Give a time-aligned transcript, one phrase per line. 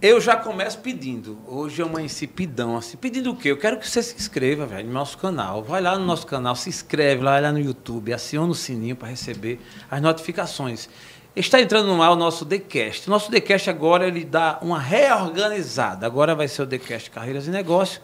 [0.00, 1.36] Eu já começo pedindo.
[1.44, 2.96] Hoje eu amanheci pidão, assim.
[2.96, 3.50] Pedindo o quê?
[3.50, 5.60] Eu quero que você se inscreva, velho, no nosso canal.
[5.60, 9.08] Vai lá no nosso canal, se inscreve lá, lá no YouTube, aciona o sininho para
[9.08, 9.58] receber
[9.90, 10.88] as notificações.
[11.34, 13.08] Está entrando no ar o nosso TheCast.
[13.08, 16.06] O nosso TheCast agora ele dá uma reorganizada.
[16.06, 18.00] Agora vai ser o TheCast Carreiras e Negócios,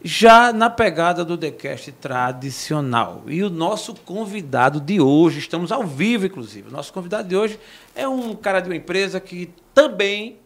[0.00, 3.24] já na pegada do TheCast tradicional.
[3.26, 6.68] E o nosso convidado de hoje, estamos ao vivo, inclusive.
[6.68, 7.58] O nosso convidado de hoje
[7.92, 10.38] é um cara de uma empresa que também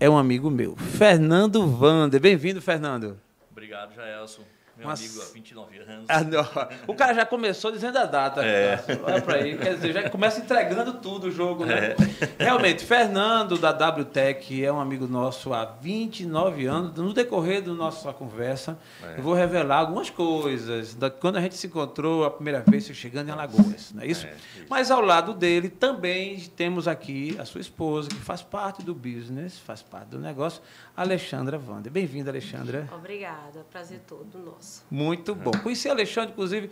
[0.00, 2.18] é um amigo meu, Fernando Vander.
[2.18, 3.20] Bem-vindo, Fernando.
[3.52, 4.42] Obrigado, Jaelson
[4.80, 5.00] meu Mas...
[5.00, 6.06] amigo há 29 anos.
[6.08, 8.42] Ah, o cara já começou dizendo a data.
[8.42, 8.82] É.
[9.04, 9.58] Olha para aí.
[9.58, 11.94] Quer dizer, já começa entregando tudo o jogo, né?
[12.38, 12.44] É.
[12.44, 16.94] Realmente, Fernando da WTEC é um amigo nosso há 29 anos.
[16.94, 19.18] No decorrer da nossa conversa, é.
[19.18, 20.94] eu vou revelar algumas coisas.
[20.94, 24.26] Da, quando a gente se encontrou a primeira vez, chegando em Alagoas, não é isso?
[24.26, 24.66] É, isso?
[24.70, 29.58] Mas ao lado dele também temos aqui a sua esposa, que faz parte do business,
[29.58, 30.62] faz parte do negócio,
[30.96, 31.92] Alexandra Wander.
[31.92, 32.88] Bem-vinda, Alexandra.
[32.94, 34.69] Obrigada, prazer todo nosso.
[34.90, 35.50] Muito bom.
[35.62, 36.70] Conheci a Alexandra, inclusive,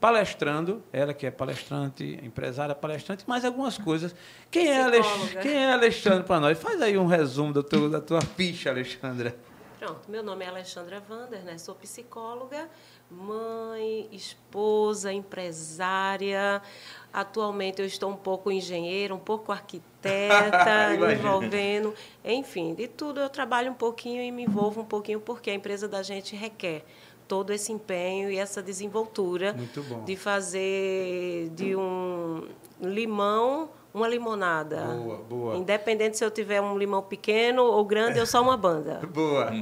[0.00, 4.14] palestrando, ela que é palestrante, empresária palestrante, mais algumas coisas.
[4.50, 5.06] Quem é, Alex...
[5.42, 6.58] Quem é Alexandre para nós?
[6.58, 9.36] Faz aí um resumo do teu, da tua ficha, Alexandra.
[9.80, 11.56] Pronto, meu nome é Alexandra Wander, né?
[11.56, 12.68] sou psicóloga,
[13.10, 16.60] mãe, esposa, empresária.
[17.10, 21.94] Atualmente eu estou um pouco engenheira, um pouco arquiteta, me envolvendo.
[22.22, 25.88] Enfim, de tudo eu trabalho um pouquinho e me envolvo um pouquinho porque a empresa
[25.88, 26.84] da gente requer
[27.30, 29.54] todo esse empenho e essa desenvoltura
[30.04, 32.42] de fazer de um
[32.82, 34.84] limão uma limonada.
[34.84, 35.56] Boa, boa.
[35.56, 39.00] Independente se eu tiver um limão pequeno ou grande, eu sou uma banda.
[39.12, 39.52] boa.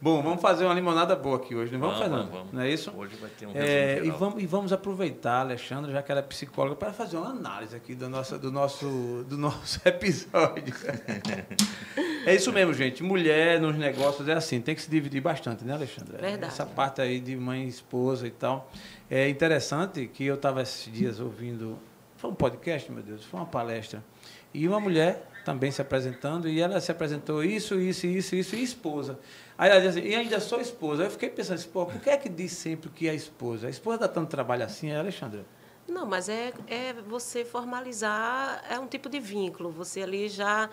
[0.00, 2.52] Bom, vamos fazer uma limonada boa aqui hoje, não vamos, vamos Vamos.
[2.52, 2.92] Não é isso?
[2.96, 6.24] Hoje vai ter um é, e vamos, e vamos aproveitar, Alexandre, já que ela é
[6.24, 10.74] psicóloga, para fazer uma análise aqui do nosso, do nosso, do nosso episódio.
[12.28, 13.02] é isso mesmo, gente.
[13.02, 16.16] Mulher nos negócios é assim, tem que se dividir bastante, né, Alexandre?
[16.18, 16.52] Verdade.
[16.52, 18.70] Essa parte aí de mãe e esposa e tal.
[19.10, 21.78] É interessante que eu estava esses dias ouvindo
[22.18, 24.04] foi um podcast, meu Deus, foi uma palestra.
[24.52, 28.62] E uma mulher também se apresentando, e ela se apresentou isso, isso, isso, isso, e
[28.62, 29.18] esposa.
[29.56, 31.04] Aí ela disse assim, e ainda sou esposa.
[31.04, 33.68] Eu fiquei pensando, pô, por que é que diz sempre que é esposa?
[33.68, 35.44] A esposa dá tanto trabalho assim, é Alexandra?
[35.86, 39.70] Não, mas é, é você formalizar, é um tipo de vínculo.
[39.70, 40.68] Você ali já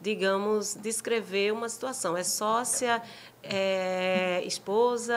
[0.00, 2.16] digamos, descrever uma situação.
[2.16, 3.02] É sócia,
[3.42, 5.16] é esposa,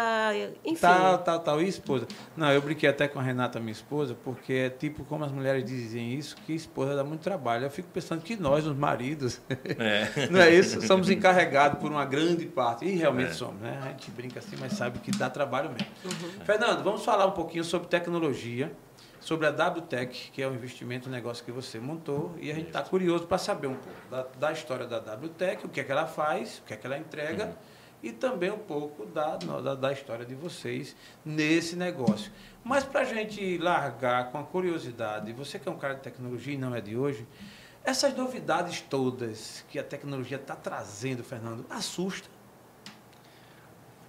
[0.63, 0.79] enfim.
[0.81, 1.61] Tal, tal, tal.
[1.61, 2.07] E esposa?
[2.35, 5.63] Não, eu brinquei até com a Renata, minha esposa, porque é tipo como as mulheres
[5.63, 7.65] dizem isso, que esposa dá muito trabalho.
[7.65, 10.27] Eu fico pensando que nós, os maridos, é.
[10.31, 10.81] não é isso?
[10.85, 12.85] Somos encarregados por uma grande parte.
[12.85, 13.33] E realmente é.
[13.33, 13.79] somos, né?
[13.83, 15.87] A gente brinca assim, mas sabe que dá trabalho mesmo.
[16.05, 16.45] Uhum.
[16.45, 18.71] Fernando, vamos falar um pouquinho sobre tecnologia
[19.23, 22.67] sobre a WTEC, que é o investimento, o negócio que você montou, e a gente
[22.67, 25.91] está curioso para saber um pouco da, da, história da WTEC, o que é que
[25.91, 27.53] ela faz, o que é que ela entrega, uhum.
[28.03, 32.33] e também um pouco da, da, da, história de vocês nesse negócio.
[32.65, 36.53] Mas para a gente largar com a curiosidade, você que é um cara de tecnologia
[36.53, 37.25] e não é de hoje,
[37.85, 42.27] essas novidades todas que a tecnologia está trazendo, Fernando, assusta?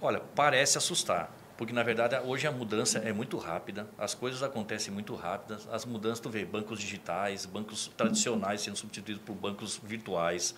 [0.01, 4.93] Olha, parece assustar porque, na verdade, hoje a mudança é muito rápida, as coisas acontecem
[4.93, 5.67] muito rápidas.
[5.71, 10.53] As mudanças, tu vê, bancos digitais, bancos tradicionais sendo substituídos por bancos virtuais.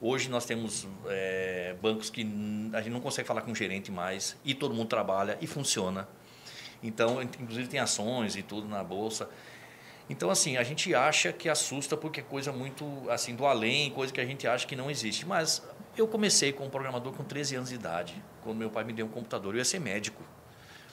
[0.00, 2.22] Hoje nós temos é, bancos que
[2.72, 6.06] a gente não consegue falar com o gerente mais e todo mundo trabalha e funciona.
[6.80, 9.28] Então, inclusive tem ações e tudo na bolsa.
[10.08, 14.12] Então, assim, a gente acha que assusta porque é coisa muito assim do além, coisa
[14.12, 15.26] que a gente acha que não existe.
[15.26, 15.62] Mas
[16.00, 19.10] eu comecei como programador com 13 anos de idade, quando meu pai me deu um
[19.10, 19.54] computador.
[19.54, 20.22] Eu ia ser médico.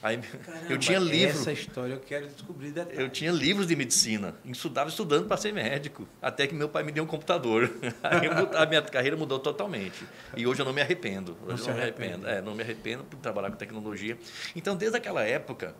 [0.05, 1.39] Aí Caramba, eu tinha livro.
[1.39, 2.99] Essa história eu quero descobrir detalhes.
[2.99, 4.35] Eu tinha livros de medicina.
[4.45, 6.07] Estudava estudando para ser médico.
[6.21, 7.71] Até que meu pai me deu um computador.
[8.03, 10.05] Aí a minha carreira mudou totalmente.
[10.37, 11.35] E hoje eu não me arrependo.
[11.47, 12.27] Hoje não, não me arrependo.
[12.27, 14.17] É, não me arrependo por trabalhar com tecnologia.
[14.55, 15.75] Então, desde aquela época,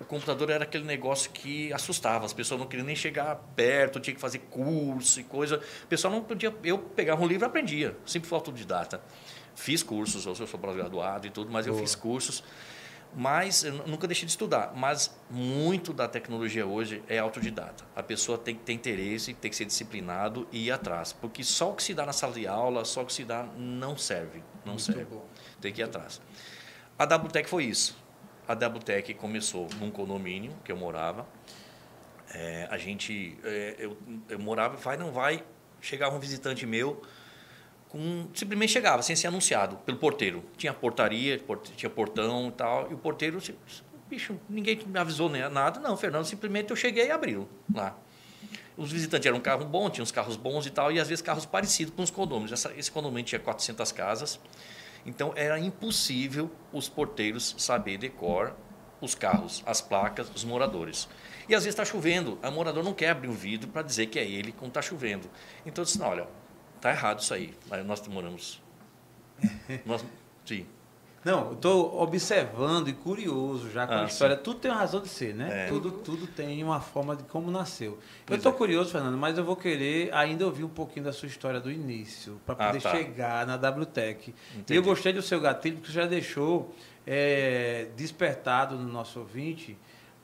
[0.00, 4.14] o computador era aquele negócio que assustava, as pessoas não queriam nem chegar perto, tinha
[4.14, 5.58] que fazer curso e coisa.
[5.84, 6.52] O pessoal não podia.
[6.64, 9.02] Eu pegava um livro e aprendia, sempre fui autodidata.
[9.54, 11.76] Fiz cursos, eu sou pós-graduado e tudo, mas Boa.
[11.76, 12.42] eu fiz cursos.
[13.14, 14.72] Mas eu nunca deixei de estudar.
[14.74, 17.84] Mas muito da tecnologia hoje é autodidata.
[17.94, 21.12] A pessoa tem que ter interesse, tem que ser disciplinado e ir atrás.
[21.12, 23.42] Porque só o que se dá na sala de aula, só o que se dá
[23.56, 24.42] não serve.
[24.64, 25.04] Não muito serve.
[25.04, 25.26] Bom.
[25.60, 26.22] Tem que ir atrás.
[26.96, 27.99] A WTEC foi isso
[28.50, 28.82] a Double
[29.14, 31.24] começou num condomínio que eu morava.
[32.34, 33.96] É, a gente, é, eu,
[34.28, 35.44] eu morava, vai, não vai.
[35.80, 37.00] Chegava um visitante meu,
[37.88, 40.44] com, simplesmente chegava, sem ser anunciado, pelo porteiro.
[40.56, 41.40] Tinha portaria,
[41.76, 43.40] tinha portão e tal, e o porteiro,
[44.08, 45.78] bicho, ninguém me avisou nem nada.
[45.78, 47.96] Não, Fernando, simplesmente eu cheguei e abriu lá.
[48.76, 51.22] os visitantes eram um carro bom, tinham uns carros bons e tal, e às vezes
[51.22, 52.50] carros parecidos com os condomínios.
[52.50, 54.40] Essa, esse condomínio tinha 400 casas,
[55.04, 58.54] então era impossível os porteiros saber decor
[59.00, 61.08] os carros, as placas, os moradores.
[61.48, 64.18] E às vezes está chovendo, a morador não quer abrir o vidro para dizer que
[64.18, 65.28] é ele quando está chovendo.
[65.64, 66.28] Então eu disse, não, olha,
[66.76, 67.54] está errado isso aí.
[67.84, 68.62] Nós moramos.
[69.86, 70.04] Nós,
[70.44, 70.66] sim.
[71.22, 74.36] Não, estou observando e curioso já com ah, a história.
[74.36, 74.42] Sim.
[74.42, 75.66] Tudo tem uma razão de ser, né?
[75.66, 75.68] É.
[75.68, 77.98] Tudo, tudo tem uma forma de como nasceu.
[78.24, 78.54] Pois eu estou é.
[78.54, 82.40] curioso, Fernando, mas eu vou querer ainda ouvir um pouquinho da sua história do início,
[82.46, 82.90] para poder ah, tá.
[82.90, 84.34] chegar na WTEC.
[84.68, 86.74] E eu gostei do seu gatilho, porque já deixou
[87.06, 89.76] é, despertado no nosso ouvinte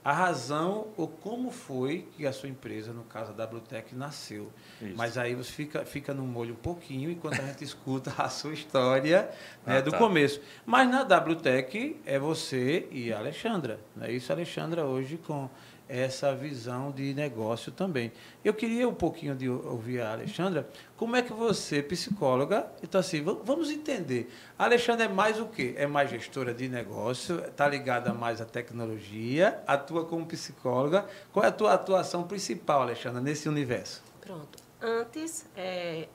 [0.06, 4.52] a razão ou como foi que a sua empresa, no caso a WTEC, nasceu.
[4.80, 4.94] Isso.
[4.96, 8.52] Mas aí você fica, fica no molho um pouquinho enquanto a gente escuta a sua
[8.52, 9.28] história
[9.66, 9.98] né, ah, do tá.
[9.98, 10.40] começo.
[10.64, 13.80] Mas na WTEC é você e a Alexandra.
[13.96, 14.12] Né?
[14.12, 15.50] Isso, Alexandra, hoje com
[15.88, 18.12] essa visão de negócio também.
[18.44, 23.22] Eu queria um pouquinho de ouvir a Alexandra, como é que você, psicóloga, então assim,
[23.22, 24.32] vamos entender.
[24.58, 25.74] A Alexandra é mais o quê?
[25.76, 31.06] É mais gestora de negócio, está ligada mais à tecnologia, atua como psicóloga.
[31.32, 34.02] Qual é a tua atuação principal, Alexandra, nesse universo?
[34.20, 34.58] Pronto.
[34.80, 36.08] Antes, é,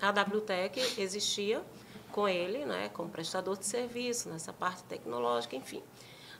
[0.00, 1.62] a WTEC existia
[2.10, 5.82] com ele, né, como prestador de serviço, nessa parte tecnológica, enfim.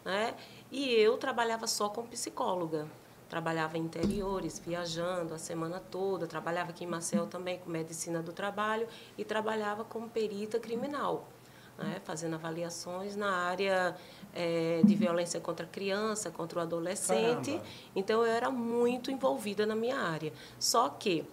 [0.04, 0.34] Né?
[0.70, 2.86] E eu trabalhava só como psicóloga.
[3.28, 6.26] Trabalhava em interiores, viajando a semana toda.
[6.26, 8.86] Trabalhava aqui em Marcel também com medicina do trabalho
[9.16, 11.28] e trabalhava como perita criminal,
[11.76, 12.00] né?
[12.04, 13.94] fazendo avaliações na área
[14.34, 17.50] é, de violência contra a criança, contra o adolescente.
[17.50, 17.66] Caramba.
[17.94, 20.32] Então eu era muito envolvida na minha área.
[20.58, 21.24] Só que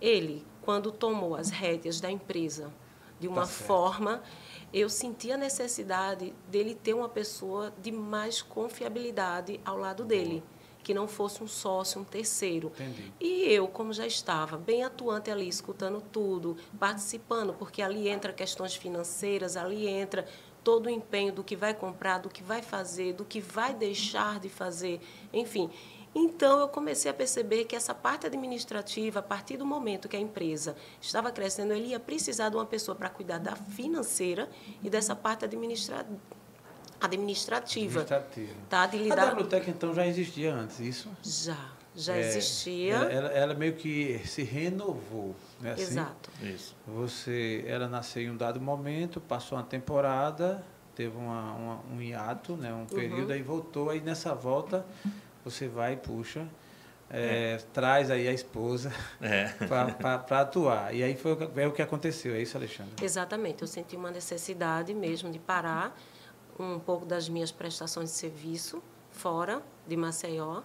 [0.00, 2.72] ele, quando tomou as rédeas da empresa
[3.20, 4.22] de uma tá forma
[4.72, 10.42] eu senti a necessidade dele ter uma pessoa de mais confiabilidade ao lado dele,
[10.82, 12.72] que não fosse um sócio, um terceiro.
[12.74, 13.12] Entendi.
[13.20, 18.74] E eu, como já estava bem atuante ali, escutando tudo, participando, porque ali entra questões
[18.74, 20.26] financeiras, ali entra
[20.62, 24.38] todo o empenho do que vai comprar, do que vai fazer, do que vai deixar
[24.38, 25.00] de fazer,
[25.32, 25.70] enfim.
[26.20, 30.20] Então, eu comecei a perceber que essa parte administrativa, a partir do momento que a
[30.20, 34.48] empresa estava crescendo, ele ia precisar de uma pessoa para cuidar da financeira
[34.82, 36.04] e dessa parte administra
[37.00, 38.00] administrativa.
[38.00, 38.54] Administrativa.
[38.68, 39.28] Tá, de lidar...
[39.28, 41.08] A WTEC, então, já existia antes, isso?
[41.22, 42.94] Já, já é, existia.
[42.94, 45.74] Ela, ela, ela, meio que se renovou, né?
[45.74, 45.82] Assim?
[45.82, 46.30] Exato.
[46.42, 46.74] Isso.
[46.84, 50.64] Você, ela nasceu em um dado momento, passou uma temporada,
[50.96, 52.74] teve uma, uma um hiato, né?
[52.74, 53.34] um período, uhum.
[53.34, 54.84] aí voltou, aí nessa volta
[55.50, 56.46] você vai e puxa,
[57.10, 57.56] é, é.
[57.72, 59.48] traz aí a esposa é.
[59.98, 60.94] para atuar.
[60.94, 62.92] E aí foi é o que aconteceu, é isso, Alexandre?
[63.02, 63.62] Exatamente.
[63.62, 65.98] Eu senti uma necessidade mesmo de parar
[66.58, 70.62] um pouco das minhas prestações de serviço fora de Maceió.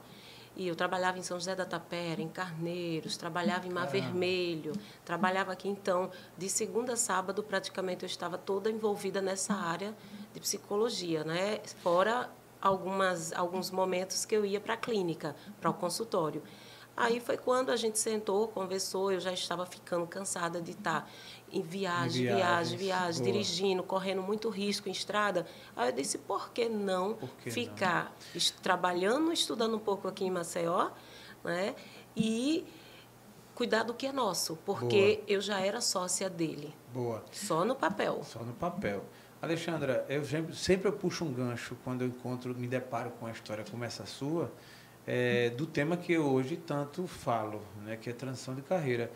[0.56, 4.74] E eu trabalhava em São José da Tapera, em Carneiros, trabalhava em Mar Vermelho,
[5.04, 5.68] trabalhava aqui.
[5.68, 9.96] Então, de segunda a sábado, praticamente eu estava toda envolvida nessa área
[10.32, 11.60] de psicologia, né?
[11.82, 12.30] Fora
[12.64, 16.42] algumas, alguns momentos que eu ia para a clínica, para o consultório.
[16.96, 21.10] Aí foi quando a gente sentou, conversou, eu já estava ficando cansada de estar
[21.52, 25.46] em viagem, em viagem, viagem, dirigindo, correndo muito risco em estrada.
[25.76, 28.42] Aí eu disse, por que não por que ficar não?
[28.62, 30.92] trabalhando, estudando um pouco aqui em Maceió,
[31.44, 31.76] né?
[32.16, 32.66] E
[33.56, 35.26] cuidar do que é nosso, porque Boa.
[35.28, 36.74] eu já era sócia dele.
[36.94, 37.24] Boa.
[37.32, 38.22] Só no papel.
[38.24, 39.04] Só no papel.
[39.44, 43.32] Alexandra, eu sempre, sempre eu puxo um gancho quando eu encontro, me deparo com uma
[43.32, 44.50] história como essa sua,
[45.06, 49.12] é, do tema que eu hoje tanto falo, né, que é transição de carreira.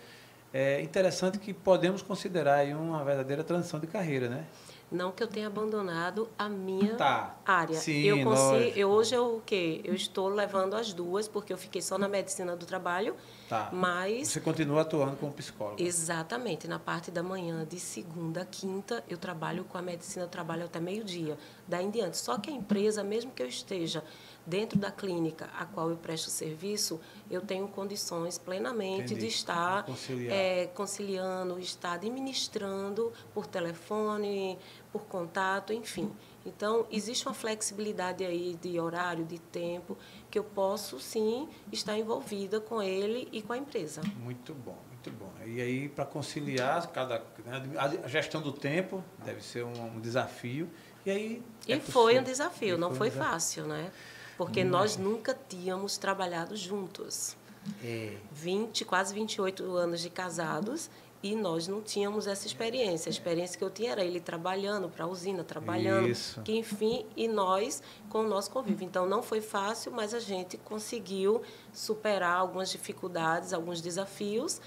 [0.54, 4.46] É interessante que podemos considerar aí uma verdadeira transição de carreira, né?
[4.92, 7.38] Não que eu tenha abandonado a minha tá.
[7.46, 7.76] área.
[7.76, 9.80] Sim, eu consigo, eu hoje eu o quê?
[9.86, 13.16] Eu estou levando as duas porque eu fiquei só na medicina do trabalho.
[13.48, 13.70] Tá.
[13.72, 15.82] Mas você continua atuando como psicóloga.
[15.82, 20.30] Exatamente, na parte da manhã de segunda a quinta eu trabalho com a medicina do
[20.30, 21.38] trabalho até meio-dia,
[21.68, 22.18] daí em diante.
[22.18, 24.04] Só que a empresa, mesmo que eu esteja
[24.46, 27.00] dentro da clínica a qual eu presto serviço,
[27.30, 29.22] eu tenho condições plenamente Entendi.
[29.22, 29.86] de estar
[30.30, 34.58] é, conciliando, estar administrando por telefone,
[34.92, 36.12] por contato, enfim.
[36.48, 39.98] Então, existe uma flexibilidade aí de horário, de tempo,
[40.32, 44.02] que eu posso sim estar envolvida com ele e com a empresa.
[44.18, 45.32] Muito bom, muito bom.
[45.46, 47.64] E aí, para conciliar cada, né,
[48.04, 50.70] a gestão do tempo deve ser um, um desafio.
[51.06, 51.44] E aí.
[51.68, 53.32] É e foi um desafio, não foi, foi um desafio.
[53.32, 53.92] fácil, né?
[54.38, 54.70] porque hum.
[54.70, 57.36] nós nunca tínhamos trabalhado juntos.
[57.84, 58.16] É.
[58.32, 60.90] 20, quase 28 anos de casados
[61.22, 63.10] E nós não tínhamos essa experiência.
[63.10, 66.42] A experiência que eu tinha era ele trabalhando para a usina, trabalhando, Isso.
[66.44, 68.86] que enfim, e nós com o nosso convívio.
[68.86, 71.42] Então não foi fácil, mas a gente conseguiu
[71.74, 74.62] superar algumas dificuldades, alguns desafios,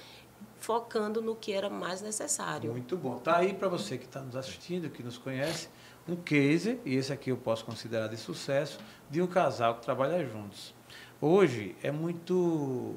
[0.58, 2.72] focando no que era mais necessário.
[2.72, 3.18] Muito bom.
[3.18, 5.68] Tá aí para você que está nos assistindo, que nos conhece,
[6.08, 8.78] um case, e esse aqui eu posso considerar de sucesso,
[9.08, 10.74] de um casal que trabalha juntos.
[11.20, 12.96] Hoje é muito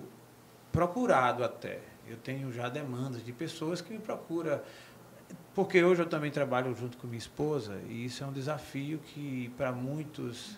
[0.71, 4.59] procurado até eu tenho já demandas de pessoas que me procuram,
[5.53, 9.51] porque hoje eu também trabalho junto com minha esposa e isso é um desafio que
[9.57, 10.57] para muitos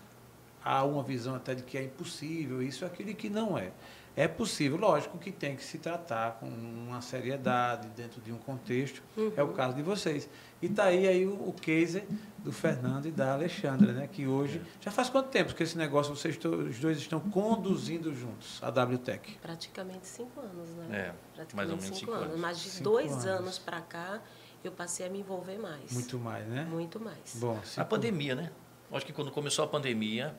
[0.63, 3.71] há uma visão até de que é impossível, isso é aquilo que não é.
[4.17, 9.03] É possível, lógico que tem que se tratar com uma seriedade, dentro de um contexto.
[9.17, 9.33] Uhum.
[9.35, 10.29] É o caso de vocês.
[10.65, 12.03] E está aí, aí o, o case
[12.39, 14.07] do Fernando e da Alexandra, né?
[14.11, 14.59] que hoje.
[14.81, 19.37] Já faz quanto tempo que esse negócio vocês os dois estão conduzindo juntos, a WTEC?
[19.39, 20.87] Praticamente cinco anos, né?
[20.91, 22.27] É, Praticamente mais ou menos cinco, cinco anos.
[22.29, 22.39] anos.
[22.39, 24.21] Mas de cinco dois anos, anos para cá,
[24.63, 25.91] eu passei a me envolver mais.
[25.91, 26.65] Muito mais, né?
[26.65, 27.35] Muito mais.
[27.35, 28.51] Bom, a pandemia, né?
[28.91, 30.35] Acho que quando começou a pandemia,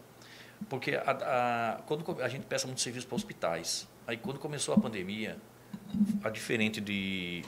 [0.69, 4.79] porque a, a, quando a gente peça muito serviço para hospitais, aí quando começou a
[4.79, 5.39] pandemia,
[6.25, 7.45] a diferente de,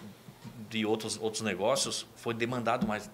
[0.69, 3.11] de outros, outros negócios, foi demandado mais,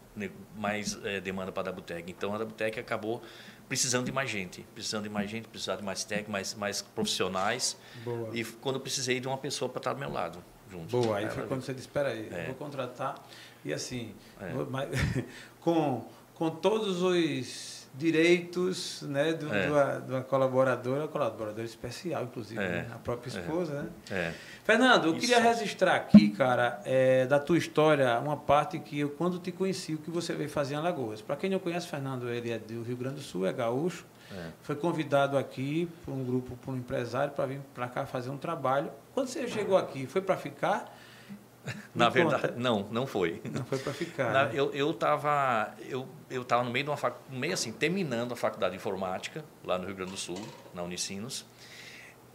[0.56, 2.10] mais é, demanda para a Dabutec.
[2.10, 3.22] Então a Dabutec acabou
[3.68, 7.76] precisando de mais gente, precisando de mais gente, precisando de mais técnicos, mais, mais profissionais.
[8.04, 8.30] Boa.
[8.32, 10.42] E quando eu precisei de uma pessoa para estar do meu lado.
[10.70, 10.90] Junto.
[10.90, 12.46] Boa, aí foi quando você disse, espera aí, é.
[12.46, 13.14] vou contratar.
[13.64, 15.24] E assim, é.
[15.60, 19.66] com, com todos os direitos né, do, é.
[19.66, 22.68] do, de uma colaboradora, colaboradora especial, inclusive, é.
[22.68, 22.90] né?
[22.92, 23.40] a própria é.
[23.40, 23.72] esposa.
[23.72, 23.82] É.
[23.82, 23.88] Né?
[24.10, 24.34] É.
[24.64, 25.20] Fernando, eu Isso.
[25.20, 29.94] queria registrar aqui, cara, é, da tua história, uma parte que eu, quando te conheci,
[29.94, 31.22] o que você veio fazer em Alagoas.
[31.22, 34.04] Para quem não conhece, Fernando, ele é do Rio Grande do Sul, é gaúcho.
[34.32, 34.48] É.
[34.62, 38.38] Foi convidado aqui por um grupo, por um empresário, para vir para cá fazer um
[38.38, 38.90] trabalho.
[39.12, 40.93] Quando você chegou aqui, foi para ficar?
[41.94, 43.40] Na verdade, não, não foi.
[43.50, 44.32] Não foi para ficar.
[44.32, 44.50] Na, né?
[44.54, 48.36] Eu eu estava eu eu tava no meio de uma fac, meio assim terminando a
[48.36, 50.40] faculdade de informática lá no Rio Grande do Sul,
[50.74, 51.46] na Unicinos.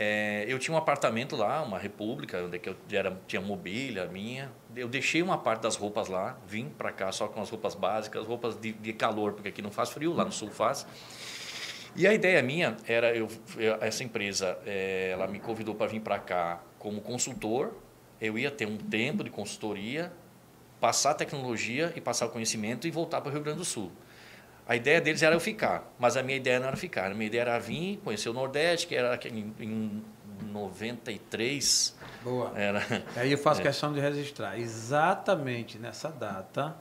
[0.01, 4.49] É, eu tinha um apartamento lá, uma república, onde eu era, tinha mobília minha.
[4.73, 8.25] Eu deixei uma parte das roupas lá, vim para cá só com as roupas básicas,
[8.25, 10.87] roupas de, de, calor, porque aqui não faz frio, lá no sul faz.
[11.97, 13.27] E a ideia minha era, eu,
[13.81, 17.73] essa empresa, é, ela me convidou para vir para cá como consultor
[18.21, 20.11] eu ia ter um tempo de consultoria,
[20.79, 23.91] passar a tecnologia e passar o conhecimento e voltar para o Rio Grande do Sul.
[24.67, 27.11] A ideia deles era eu ficar, mas a minha ideia não era ficar.
[27.11, 30.03] A minha ideia era vir, conhecer o Nordeste, que era em, em
[30.51, 31.95] 93.
[32.23, 32.53] Boa.
[32.55, 32.81] Era,
[33.15, 33.63] Aí eu faço é.
[33.63, 34.59] questão de registrar.
[34.59, 36.75] Exatamente nessa data,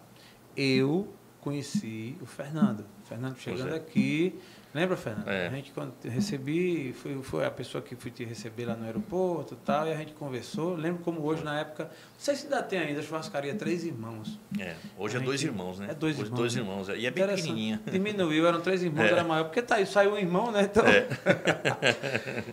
[0.56, 1.08] eu
[1.40, 2.84] conheci o Fernando.
[3.02, 3.76] O Fernando chegando é.
[3.76, 4.38] aqui
[4.74, 5.28] Lembra, Fernando?
[5.28, 5.46] É.
[5.46, 9.54] A gente, quando recebi, foi, foi a pessoa que fui te receber lá no aeroporto
[9.54, 10.74] e tal, e a gente conversou.
[10.74, 14.38] Lembro como hoje, na época, não sei se ainda tem ainda, a churrascaria Três Irmãos.
[14.58, 15.88] É, hoje a é dois irmãos, né?
[15.90, 16.38] É dois hoje irmãos.
[16.38, 16.98] dois irmãos, é.
[16.98, 17.80] e é bem pequenininha.
[17.90, 19.12] Diminuiu, eram três irmãos, é.
[19.12, 20.62] era maior, porque tá, saiu um irmão, né?
[20.62, 20.84] Então...
[20.86, 21.06] É.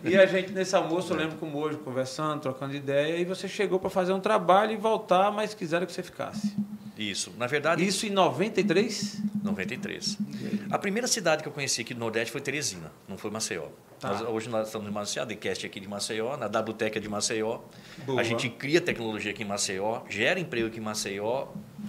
[0.02, 3.78] e a gente, nesse almoço, eu lembro como hoje, conversando, trocando ideia, e você chegou
[3.78, 6.56] para fazer um trabalho e voltar, mas quiseram que você ficasse.
[6.96, 7.32] Isso.
[7.36, 7.86] Na verdade.
[7.86, 9.22] Isso em 93?
[9.42, 10.18] 93.
[10.70, 13.68] A primeira cidade que eu conheci aqui do Nordeste foi Teresina, não foi Maceió.
[14.00, 14.10] Tá.
[14.10, 17.60] Nós, hoje nós estamos em Maceió, a Decast aqui de Maceió, na é de Maceió.
[18.04, 18.20] Boa.
[18.20, 21.48] A gente cria tecnologia aqui em Maceió, gera emprego aqui em Maceió,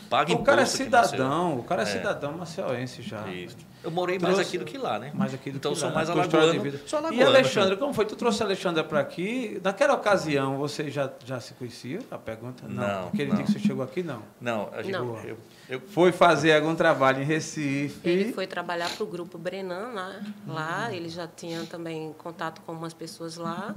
[0.09, 0.41] paga imposto.
[0.41, 3.27] O cara é cidadão, o cara é, é cidadão maceiense já.
[3.27, 3.57] Isso.
[3.87, 5.13] Eu morei mais aqui do que lá, né?
[5.13, 5.95] Mais aqui do então que sou lá.
[5.95, 6.77] mais alagoano.
[6.85, 7.23] Sou alagoano.
[7.23, 8.03] E Alexandre, como foi?
[8.03, 9.61] Tu trouxe a Alexandra para aqui.
[9.63, 11.99] Naquela ocasião, você já, já se conhecia?
[12.11, 12.65] A pergunta?
[12.67, 12.75] Não.
[12.75, 13.37] não Aquele não.
[13.37, 14.21] dia que você chegou aqui, não?
[14.41, 14.69] Não.
[14.73, 15.17] A gente, não.
[15.21, 15.37] Eu,
[15.69, 15.79] eu...
[15.79, 17.97] Foi fazer algum trabalho em Recife.
[18.03, 20.33] Ele foi trabalhar para o Grupo Brenan né?
[20.45, 20.93] lá.
[20.93, 23.73] Ele já tinha também contato com umas pessoas lá.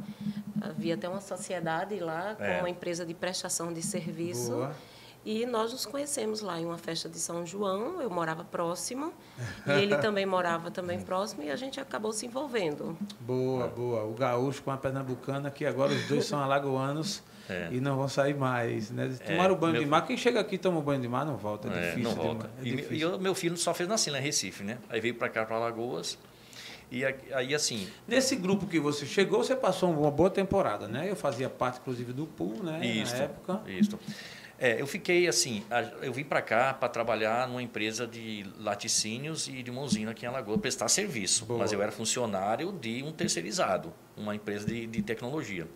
[0.61, 2.59] Havia até uma sociedade lá, com é.
[2.59, 4.51] uma empresa de prestação de serviço.
[4.51, 4.75] Boa.
[5.25, 8.01] E nós nos conhecemos lá em uma festa de São João.
[8.01, 9.13] Eu morava próximo
[9.67, 12.97] e ele também morava também próximo e a gente acabou se envolvendo.
[13.21, 14.05] Boa, boa.
[14.05, 17.69] O gaúcho com a pernambucana, que agora os dois são alagoanos é.
[17.71, 18.91] e não vão sair mais.
[18.91, 19.15] Né?
[19.27, 19.83] Tomaram é, banho meu...
[19.83, 20.07] de mar.
[20.07, 21.69] Quem chega aqui toma banho de mar não volta.
[21.69, 22.03] É, é difícil.
[22.03, 22.51] Não volta.
[22.65, 24.79] É e, e meu filho só fez nascer em Recife, né?
[24.89, 26.17] Aí veio para cá, para Alagoas.
[26.91, 27.89] E aí, assim.
[28.09, 31.09] Nesse grupo que você chegou, você passou uma boa temporada, né?
[31.09, 32.85] Eu fazia parte, inclusive, do pool, né?
[32.85, 33.61] Isso, na época.
[33.69, 33.99] Isso.
[34.63, 35.65] É, eu fiquei assim,
[36.03, 40.29] eu vim para cá para trabalhar numa empresa de laticínios e de usina aqui em
[40.29, 41.47] Alagoas, prestar serviço.
[41.47, 41.61] Boa.
[41.61, 45.67] Mas eu era funcionário de um terceirizado, uma empresa de, de tecnologia.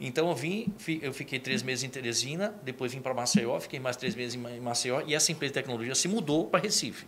[0.00, 3.98] Então eu vim, eu fiquei três meses em Teresina, depois vim para Maceió, fiquei mais
[3.98, 7.06] três meses em Maceió e essa empresa de tecnologia se mudou para Recife.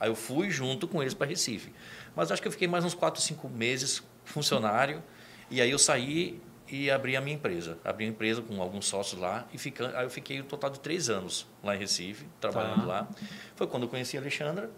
[0.00, 1.72] Aí eu fui junto com eles para Recife.
[2.16, 5.04] Mas acho que eu fiquei mais uns quatro, cinco meses funcionário
[5.48, 7.78] e aí eu saí e abri a minha empresa.
[7.84, 10.80] Abri a empresa com alguns sócios lá e ficando, aí eu fiquei um total de
[10.80, 12.86] três anos lá em Recife, trabalhando tá.
[12.86, 13.08] lá.
[13.56, 14.70] Foi quando eu conheci a Alexandra.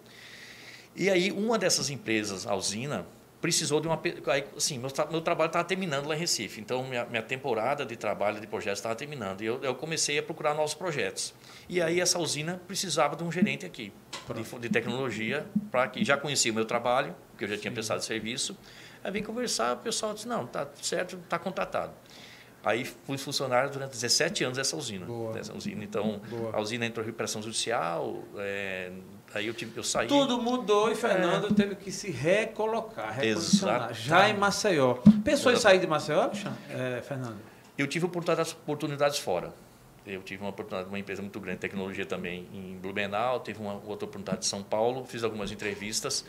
[0.95, 3.05] E aí uma dessas empresas, a usina,
[3.41, 3.99] precisou de uma.
[4.27, 7.95] Aí, assim, meu, meu trabalho estava terminando lá em Recife, então minha, minha temporada de
[7.95, 9.41] trabalho de projetos estava terminando.
[9.41, 11.33] E eu, eu, comecei a procurar novos projetos.
[11.67, 13.91] E aí essa usina precisava de um gerente aqui,
[14.33, 18.01] de, de, tecnologia, para que já conhecia o meu trabalho, que eu já tinha prestado
[18.01, 18.55] serviço.
[19.03, 21.93] Aí vim conversar, o pessoal disse: não, tá certo, está contratado.
[22.63, 25.05] Aí fui funcionário durante 17 anos dessa usina.
[25.05, 25.33] Boa.
[25.33, 25.83] Dessa usina.
[25.83, 26.55] Então, Boa.
[26.55, 28.91] a usina entrou em recuperação judicial, é,
[29.33, 30.07] Aí eu, tive, eu saí.
[30.07, 31.53] Tudo mudou e Fernando é.
[31.53, 33.93] teve que se recolocar, reposicionar.
[33.93, 34.95] Já em Maceió.
[35.23, 36.29] Pensou em sair de Maceió,
[36.69, 37.37] é, Fernando?
[37.77, 39.53] Eu tive oportunidades, oportunidades fora.
[40.05, 43.61] Eu tive uma oportunidade de uma empresa muito grande de tecnologia também em Blumenau, teve
[43.61, 46.25] uma outra oportunidade em São Paulo, fiz algumas entrevistas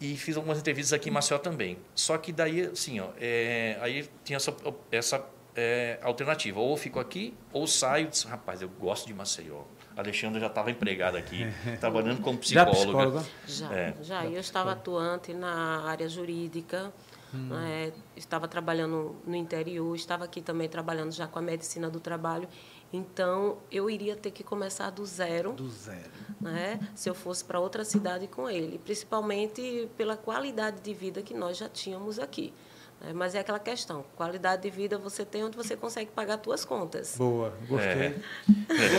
[0.00, 1.78] e fiz algumas entrevistas aqui em Maceió também.
[1.94, 4.54] Só que daí, assim, ó, é, aí tinha essa,
[4.90, 5.24] essa
[5.56, 6.60] é, alternativa.
[6.60, 8.08] Ou eu fico aqui, ou saio.
[8.28, 9.64] Rapaz, eu gosto de Maceió
[9.98, 11.44] a Alexandra já estava empregada aqui,
[11.80, 12.72] trabalhando como psicóloga.
[12.72, 13.24] Já, psicóloga?
[13.48, 13.94] já, é.
[14.00, 14.24] já.
[14.26, 16.92] Eu estava atuante na área jurídica,
[17.34, 17.48] hum.
[17.48, 22.48] né, estava trabalhando no interior, estava aqui também trabalhando já com a medicina do trabalho.
[22.92, 25.52] Então, eu iria ter que começar do zero.
[25.52, 26.10] Do zero.
[26.40, 31.34] Né, se eu fosse para outra cidade com ele, principalmente pela qualidade de vida que
[31.34, 32.52] nós já tínhamos aqui.
[33.00, 36.64] É, mas é aquela questão, qualidade de vida você tem onde você consegue pagar suas
[36.64, 37.14] contas.
[37.16, 37.90] Boa, gostei.
[37.90, 38.14] É.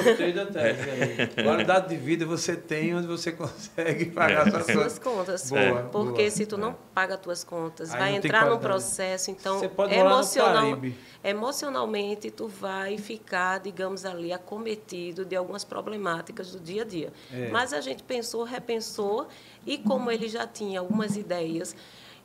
[0.03, 1.43] Gostei da tese aí.
[1.43, 4.51] Qualidade de vida você tem onde você consegue pagar é.
[4.51, 5.49] suas, suas contas.
[5.49, 6.31] Boa, Porque boa.
[6.31, 9.59] se tu não paga as tuas contas, aí vai entrar num processo, então
[9.91, 10.79] emocional,
[11.21, 17.11] emocionalmente tu vai ficar, digamos ali, acometido de algumas problemáticas do dia a dia.
[17.33, 17.49] É.
[17.49, 19.27] Mas a gente pensou, repensou
[19.65, 21.75] e como ele já tinha algumas ideias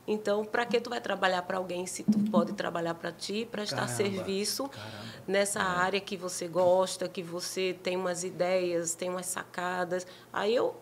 [0.07, 3.87] então, para que tu vai trabalhar para alguém se tu pode trabalhar para ti, prestar
[3.87, 3.95] Caramba.
[3.95, 4.91] serviço Caramba.
[5.27, 5.63] nessa é.
[5.63, 10.05] área que você gosta, que você tem umas ideias, tem umas sacadas.
[10.31, 10.75] Aí eu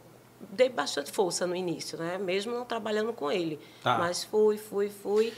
[0.51, 2.17] dei bastante força no início, né?
[2.17, 3.59] Mesmo não trabalhando com ele.
[3.81, 3.97] Tá.
[3.97, 5.33] Mas fui, fui, fui.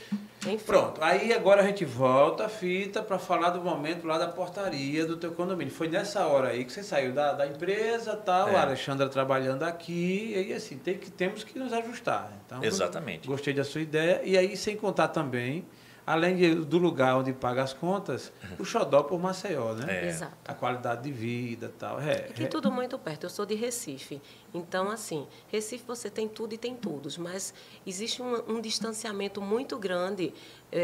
[0.45, 0.65] Enfim.
[0.65, 1.03] Pronto.
[1.03, 5.17] Aí agora a gente volta a fita para falar do momento lá da portaria do
[5.17, 5.73] teu condomínio.
[5.73, 8.55] Foi nessa hora aí que você saiu da, da empresa, tal, é.
[8.55, 12.31] a Alexandra trabalhando aqui, e aí assim, tem que, temos que nos ajustar.
[12.45, 13.27] Então, Exatamente.
[13.27, 14.21] Gostei da sua ideia.
[14.23, 15.65] E aí, sem contar também
[16.05, 20.05] além de, do lugar onde paga as contas, o xodó por Maceió, né?
[20.05, 20.07] É.
[20.09, 20.33] Exato.
[20.45, 21.99] A qualidade de vida tal.
[21.99, 22.47] É, Aqui é.
[22.47, 23.23] tudo muito perto.
[23.23, 24.21] Eu sou de Recife.
[24.53, 27.53] Então, assim, Recife você tem tudo e tem todos, mas
[27.85, 30.33] existe um, um distanciamento muito grande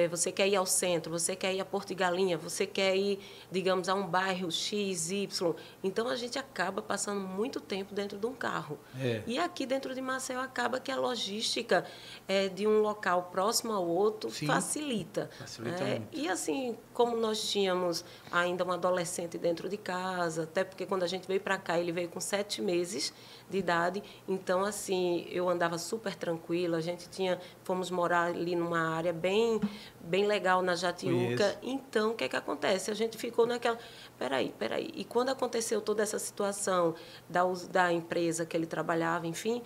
[0.10, 3.20] você quer ir ao centro, você quer ir a Porto de Galinha, você quer ir,
[3.52, 5.56] digamos, a um bairro X, Y.
[5.84, 8.80] Então a gente acaba passando muito tempo dentro de um carro.
[9.00, 9.22] É.
[9.28, 11.86] E aqui dentro de Maceió acaba que a logística
[12.28, 14.48] é, de um local próximo ao outro Sim.
[14.48, 15.30] facilita.
[15.38, 16.18] Facilita é, muito.
[16.18, 21.08] E assim, como nós tínhamos ainda um adolescente dentro de casa, até porque quando a
[21.08, 23.14] gente veio para cá, ele veio com sete meses
[23.52, 28.96] de idade, então assim, eu andava super tranquila, a gente tinha, fomos morar ali numa
[28.96, 29.60] área bem
[30.00, 31.58] bem legal na Jatiuca.
[31.62, 32.90] Então, o que é que acontece?
[32.90, 33.78] A gente ficou naquela.
[34.18, 34.90] Peraí, peraí.
[34.96, 36.96] E quando aconteceu toda essa situação
[37.30, 39.62] da, da empresa que ele trabalhava, enfim,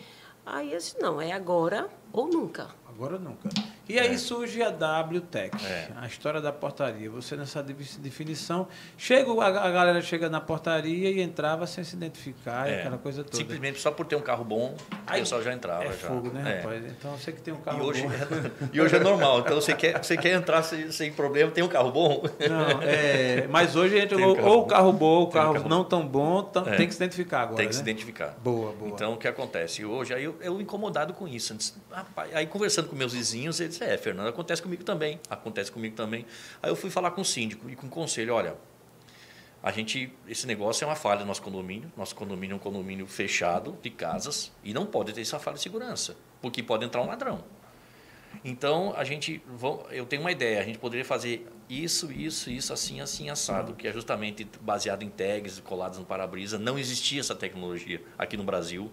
[0.46, 2.68] aí eu disse, não, é agora ou nunca.
[2.88, 3.50] Agora nunca.
[3.90, 4.18] E aí é.
[4.18, 5.90] surge a WTEC, é.
[5.98, 7.10] a história da portaria.
[7.10, 12.70] Você nessa definição, chega a, a galera chega na portaria e entrava sem se identificar,
[12.70, 12.80] é.
[12.80, 13.36] aquela coisa toda.
[13.36, 15.84] Simplesmente só por ter um carro bom, aí, o pessoal já entrava.
[15.84, 16.08] É já.
[16.08, 16.62] fogo, né, é.
[16.62, 16.86] rapaz?
[16.86, 18.14] Então você que tem um carro e hoje, bom.
[18.14, 19.40] É, e hoje é normal.
[19.40, 22.24] Então você quer, você quer entrar sem, sem problema, tem um carro bom.
[22.50, 25.84] Não, é, mas hoje entra um ou o carro bom, ou o carro, carro, não
[25.84, 26.42] tão bom,
[26.78, 27.58] tem que se identificar agora.
[27.58, 27.78] Tem que né?
[27.78, 28.36] se identificar.
[28.42, 28.90] Boa, boa.
[28.90, 29.84] Então o que acontece?
[29.84, 31.54] Hoje, aí eu, eu incomodado com isso.
[31.54, 31.76] Antes,
[32.08, 36.26] rapaz, aí conversando com meus vizinhos, eles é, Fernando, acontece comigo também, acontece comigo também.
[36.62, 38.56] Aí eu fui falar com o síndico e com o conselho, olha,
[39.62, 43.08] a gente, esse negócio é uma falha no nosso condomínio, nosso condomínio é um condomínio
[43.08, 47.08] fechado de casas e não pode ter essa falha de segurança, porque pode entrar um
[47.08, 47.44] ladrão.
[48.44, 49.42] Então, a gente,
[49.90, 53.88] eu tenho uma ideia, a gente poderia fazer isso, isso, isso, assim, assim, assado, que
[53.88, 56.60] é justamente baseado em tags colados no para-brisa.
[56.60, 58.92] Não existia essa tecnologia aqui no Brasil,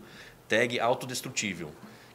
[0.48, 1.70] tag autodestrutível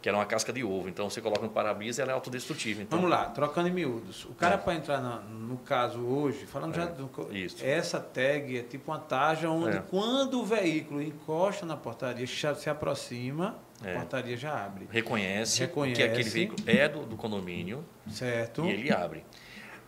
[0.08, 0.88] que era uma casca de ovo.
[0.88, 2.82] Então você coloca no para-brisa e ela é autodestrutível.
[2.84, 2.98] Então...
[2.98, 4.24] Vamos lá, trocando em miúdos.
[4.24, 4.58] O cara é.
[4.58, 6.78] para entrar no, no, caso hoje, falando é.
[6.78, 7.58] já do, Isso.
[7.62, 9.82] essa tag é tipo uma taja onde é.
[9.82, 13.96] quando o veículo encosta na portaria, se aproxima, a é.
[13.96, 14.88] portaria já abre.
[14.90, 17.84] Reconhece, Reconhece, que aquele veículo é do, do condomínio.
[18.10, 18.64] Certo.
[18.64, 19.26] E ele abre.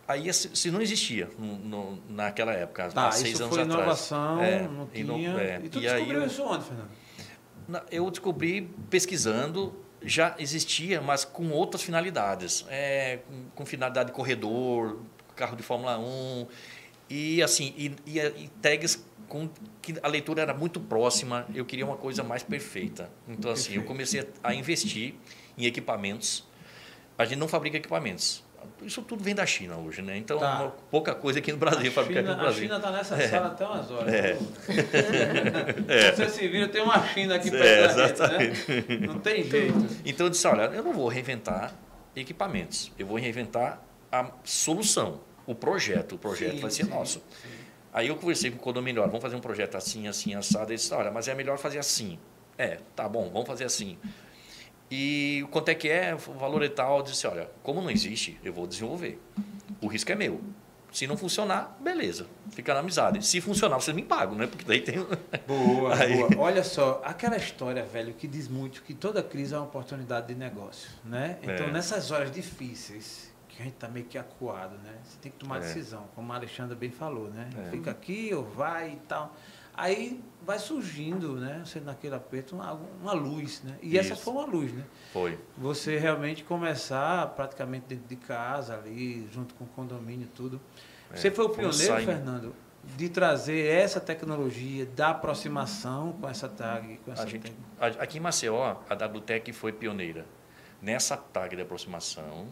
[0.06, 3.80] Aí, se não existia no, no, naquela época, tá, há seis isso anos foi atrás.
[3.80, 5.30] inovação, é, não tinha.
[5.40, 6.90] É, e tu e descobriu aí, isso onde, Fernando?
[7.90, 12.64] Eu descobri pesquisando já existia, mas com outras finalidades.
[12.68, 15.00] É, com, com, finalidade de corredor,
[15.36, 16.46] carro de Fórmula 1.
[17.08, 19.48] E assim, e, e, e tags com
[19.80, 23.10] que a leitura era muito próxima, eu queria uma coisa mais perfeita.
[23.28, 25.14] Então assim, eu comecei a investir
[25.56, 26.44] em equipamentos.
[27.16, 28.42] A gente não fabrica equipamentos.
[28.82, 30.16] Isso tudo vem da China hoje, né?
[30.16, 30.72] Então, tá.
[30.90, 32.58] pouca coisa aqui no Brasil, fabricar aqui no Brasil.
[32.58, 33.28] A China está nessa é.
[33.28, 34.12] sala até umas horas.
[34.12, 34.38] É.
[36.08, 36.12] é.
[36.12, 38.70] Você se vira, tem uma China aqui perto é, exatamente.
[38.70, 39.06] Né?
[39.06, 39.86] Não tem jeito.
[40.04, 41.74] Então, eu disse, olha, eu não vou reinventar
[42.16, 42.90] equipamentos.
[42.98, 46.14] Eu vou reinventar a solução, o projeto.
[46.14, 47.18] O projeto sim, vai ser sim, nosso.
[47.18, 47.48] Sim.
[47.92, 50.70] Aí eu conversei com o condomínio, olha, vamos fazer um projeto assim, assim, assado.
[50.70, 52.18] Ele disse, olha, mas é melhor fazer assim.
[52.56, 53.98] É, tá bom, vamos fazer assim.
[54.90, 56.98] E quanto é que é, o valor é tal.
[56.98, 59.20] Eu disse, olha, como não existe, eu vou desenvolver.
[59.80, 60.40] O risco é meu.
[60.92, 63.24] Se não funcionar, beleza, fica na amizade.
[63.24, 64.48] Se funcionar, vocês me pagam, né?
[64.48, 64.96] Porque daí tem.
[65.46, 66.16] Boa, Aí...
[66.16, 66.30] boa.
[66.38, 70.34] Olha só, aquela história, velho, que diz muito que toda crise é uma oportunidade de
[70.34, 71.38] negócio, né?
[71.42, 71.70] Então, é.
[71.70, 74.94] nessas horas difíceis, que a gente está meio que acuado, né?
[75.04, 75.60] Você tem que tomar é.
[75.60, 77.48] decisão, como a Alexandra bem falou, né?
[77.66, 77.70] É.
[77.70, 79.36] Fica aqui ou vai e tal.
[79.74, 81.62] Aí vai surgindo, né?
[81.64, 83.78] Você naquele aperto, uma, uma luz, né?
[83.82, 84.12] E Isso.
[84.12, 84.84] essa foi uma luz, né?
[85.12, 85.38] Foi.
[85.56, 90.60] Você realmente começar praticamente dentro de casa ali, junto com o condomínio e tudo.
[91.12, 92.54] É, Você foi o pioneiro, Fernando,
[92.96, 97.52] de trazer essa tecnologia da aproximação com essa tag, com essa a gente,
[97.98, 100.24] Aqui em Maceió, a WTEC foi pioneira
[100.80, 102.48] nessa tag de aproximação,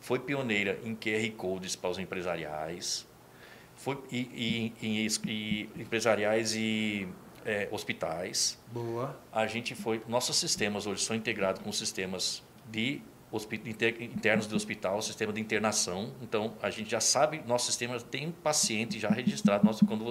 [0.00, 3.06] foi pioneira em QR Codes para os empresariais,
[3.78, 7.08] foi e, e, e, e empresariais e
[7.46, 8.58] é, hospitais.
[8.72, 9.18] Boa.
[9.32, 10.02] A gente foi.
[10.06, 13.00] Nossos sistemas hoje são integrados com sistemas de
[14.00, 16.12] internos do hospital, sistema de internação.
[16.22, 19.64] Então, a gente já sabe, nosso sistema tem paciente já registrado.
[19.64, 20.04] Nosso, quando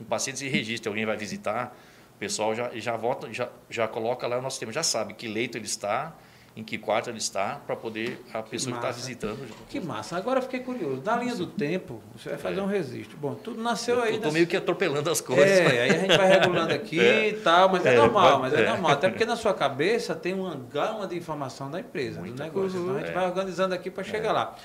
[0.00, 1.76] um paciente se registra, alguém vai visitar,
[2.16, 5.28] o pessoal já, já, volta, já, já coloca lá o nosso sistema, já sabe que
[5.28, 6.16] leito ele está,
[6.58, 9.38] em que quarto ele está, para poder a pessoa que está visitando.
[9.68, 10.16] Que massa.
[10.16, 11.00] Agora fiquei curioso.
[11.04, 12.62] Na linha do tempo, você vai fazer é.
[12.64, 13.16] um registro.
[13.16, 14.16] Bom, tudo nasceu eu aí.
[14.16, 15.46] Estou meio que atropelando as coisas.
[15.46, 17.28] É, aí a gente vai regulando aqui é.
[17.28, 18.68] e tal, mas é, é normal, mas é.
[18.68, 18.90] normal.
[18.90, 22.60] Até porque na sua cabeça tem uma gama de informação da empresa, Muita do negócio.
[22.60, 22.78] Coisa.
[22.78, 23.14] Então a gente é.
[23.14, 24.56] vai organizando aqui para chegar lá.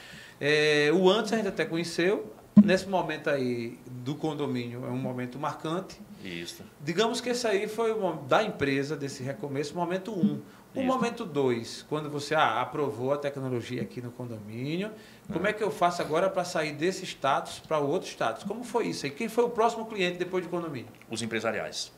[0.41, 2.33] É, o antes a gente até conheceu.
[2.63, 5.99] Nesse momento aí do condomínio é um momento marcante.
[6.23, 6.63] Isso.
[6.81, 10.41] Digamos que esse aí foi o da empresa, desse recomeço, momento um.
[10.75, 10.87] O Isso.
[10.87, 14.91] momento dois, quando você ah, aprovou a tecnologia aqui no condomínio,
[15.31, 18.43] como é, é que eu faço agora para sair desse status para o outro status?
[18.43, 19.05] Como foi isso?
[19.05, 20.89] E quem foi o próximo cliente depois do condomínio?
[21.11, 21.91] Os empresariais.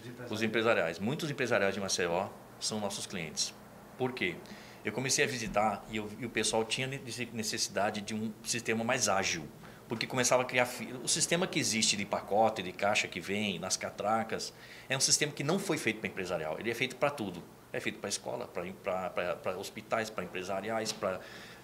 [0.00, 0.30] Os empresariais.
[0.30, 0.98] Os empresariais.
[1.00, 2.28] Muitos empresariais de Maceió
[2.60, 3.52] são nossos clientes.
[3.96, 4.36] Por quê?
[4.84, 9.08] Eu comecei a visitar e, eu, e o pessoal tinha necessidade de um sistema mais
[9.08, 9.44] ágil
[9.88, 10.68] porque começava a criar
[11.02, 14.52] o sistema que existe de pacote, de caixa que vem nas catracas,
[14.86, 17.42] é um sistema que não foi feito para empresarial, ele é feito para tudo.
[17.78, 21.20] É feito para escola, para hospitais, para empresariais, para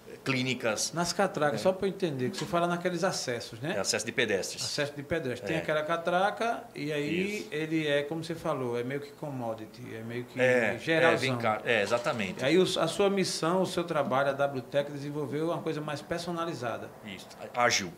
[0.07, 0.93] eh, clínicas.
[0.93, 1.63] Nas catracas, é.
[1.63, 3.73] só para eu entender, que você fala naqueles acessos, né?
[3.75, 4.63] É acesso de pedestres.
[4.63, 5.43] Acesso de pedestres.
[5.43, 5.45] É.
[5.47, 7.47] Tem aquela catraca e aí Isso.
[7.51, 11.37] ele é, como você falou, é meio que commodity, é meio que é, geralzão.
[11.65, 12.45] É, é, exatamente.
[12.45, 16.89] Aí a sua missão, o seu trabalho, a WTEC desenvolveu uma coisa mais personalizada.
[17.05, 17.91] Isso, ágil.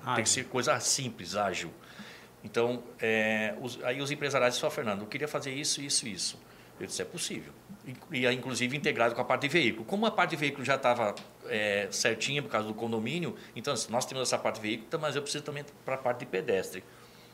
[0.00, 0.14] ágil.
[0.14, 1.72] Tem que ser coisa simples, ágil.
[2.44, 6.38] Então, é, os, aí os empresariais só, Fernando, eu queria fazer isso, isso, isso.
[6.78, 7.52] Eu disse, é possível.
[8.10, 9.84] E, inclusive integrado com a parte de veículo.
[9.84, 11.14] Como a parte de veículo já estava
[11.46, 15.14] é, certinha por causa do condomínio, então assim, nós temos essa parte de veículo, mas
[15.16, 16.82] eu preciso também para a parte de pedestre.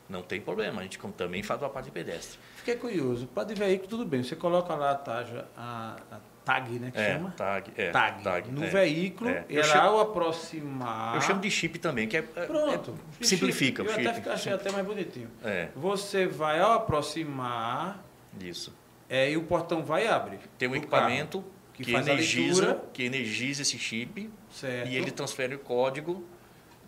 [0.09, 2.37] Não tem problema, a gente também faz a parte de pedestre.
[2.57, 3.29] Fiquei curioso.
[3.29, 4.25] Parte de veículo, tudo bem.
[4.25, 6.91] Você coloca lá a, taja, a, a tag, né?
[6.91, 7.31] Que é, chama?
[7.37, 8.25] Tag, é, tag.
[8.25, 9.45] tag no é, veículo, é.
[9.49, 11.15] era chamo, ao aproximar.
[11.15, 12.25] Eu chamo de chip também, que é.
[12.35, 12.93] é Pronto.
[13.21, 13.85] É, simplifica.
[13.85, 15.31] Eu até achei até mais bonitinho.
[15.45, 15.69] É.
[15.77, 18.03] Você vai ao aproximar.
[18.41, 18.75] Isso.
[19.11, 20.39] É, e o portão vai e abre.
[20.57, 21.45] Tem um equipamento
[21.75, 24.89] que, que energiza, que energiza esse chip certo.
[24.89, 26.25] e ele transfere o código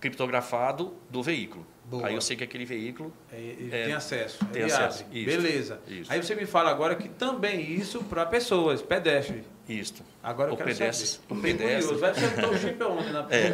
[0.00, 1.66] criptografado do veículo.
[1.84, 2.06] Boa.
[2.06, 4.44] Aí eu sei que aquele veículo é, ele é, tem acesso.
[4.46, 5.04] Tem acesso.
[5.12, 5.80] Isso, Beleza.
[5.86, 6.12] Isso.
[6.12, 9.44] Aí você me fala agora que também isso para pessoas, pedestres.
[9.68, 10.02] Isso.
[10.22, 11.34] Agora eu o quero pedestre, saber.
[11.34, 11.96] O pedestre.
[11.96, 13.52] Vai ser o chip aonde na é.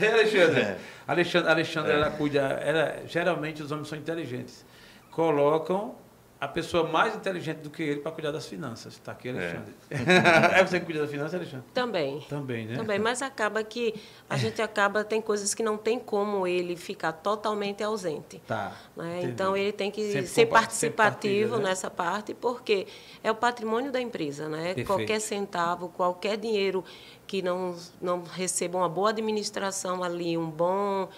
[0.00, 0.08] é.
[0.12, 0.60] Alexandre.
[0.60, 0.78] É.
[1.06, 1.94] Alexandre, Alexandre é.
[1.94, 2.40] ela cuida.
[2.40, 4.64] Ela, geralmente os homens são inteligentes.
[5.10, 5.94] Colocam
[6.40, 8.94] a pessoa mais inteligente do que ele para cuidar das finanças.
[8.94, 9.74] Está aqui, Alexandre.
[9.90, 9.96] É.
[10.60, 10.64] é.
[10.64, 11.66] você que cuida das finanças, Alexandre?
[11.74, 12.20] Também.
[12.28, 12.76] Também, né?
[12.76, 13.94] Também, mas acaba que
[14.30, 18.40] a gente acaba, tem coisas que não tem como ele ficar totalmente ausente.
[18.46, 18.72] Tá.
[18.96, 19.22] Né?
[19.24, 21.70] Então, ele tem que sempre ser participativo né?
[21.70, 22.86] nessa parte, porque
[23.22, 24.48] é o patrimônio da empresa.
[24.48, 24.76] Né?
[24.84, 26.84] Qualquer centavo, qualquer dinheiro
[27.26, 31.08] que não, não receba uma boa administração ali, um bom,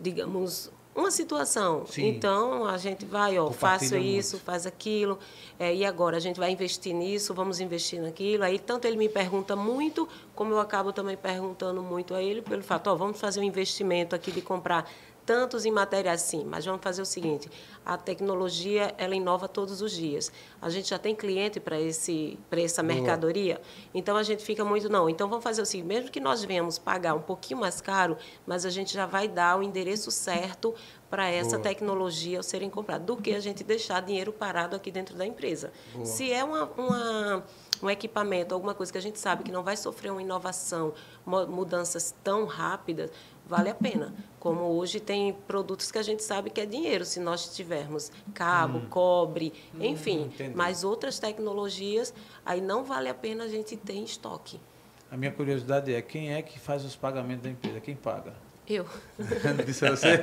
[0.00, 1.84] digamos, uma situação.
[1.86, 2.06] Sim.
[2.08, 4.44] Então, a gente vai, ó, faço isso, muito.
[4.44, 5.18] faz aquilo,
[5.58, 8.44] é, e agora a gente vai investir nisso, vamos investir naquilo.
[8.44, 12.62] Aí, tanto ele me pergunta muito, como eu acabo também perguntando muito a ele, pelo
[12.62, 14.88] fato, ó, vamos fazer um investimento aqui de comprar
[15.24, 17.50] tantos em matérias sim, mas vamos fazer o seguinte,
[17.84, 20.30] a tecnologia ela inova todos os dias.
[20.60, 23.60] A gente já tem cliente para esse para essa mercadoria,
[23.92, 25.08] então a gente fica muito não.
[25.08, 28.64] Então vamos fazer o seguinte, mesmo que nós venhamos pagar um pouquinho mais caro, mas
[28.64, 30.74] a gente já vai dar o endereço certo
[31.10, 31.62] para essa Boa.
[31.62, 35.72] tecnologia serem comprada, do que a gente deixar dinheiro parado aqui dentro da empresa.
[35.94, 36.04] Boa.
[36.04, 37.44] Se é uma, uma
[37.82, 42.14] um equipamento, alguma coisa que a gente sabe que não vai sofrer uma inovação, mudanças
[42.22, 43.10] tão rápidas,
[43.46, 44.14] vale a pena.
[44.38, 48.78] Como hoje tem produtos que a gente sabe que é dinheiro, se nós tivermos cabo,
[48.78, 48.86] hum.
[48.90, 50.30] cobre, hum, enfim.
[50.38, 52.12] Hum, mas outras tecnologias,
[52.44, 54.60] aí não vale a pena a gente ter em estoque.
[55.10, 57.80] A minha curiosidade é quem é que faz os pagamentos da empresa?
[57.80, 58.34] Quem paga?
[58.66, 58.86] Eu.
[59.66, 60.18] Disse você?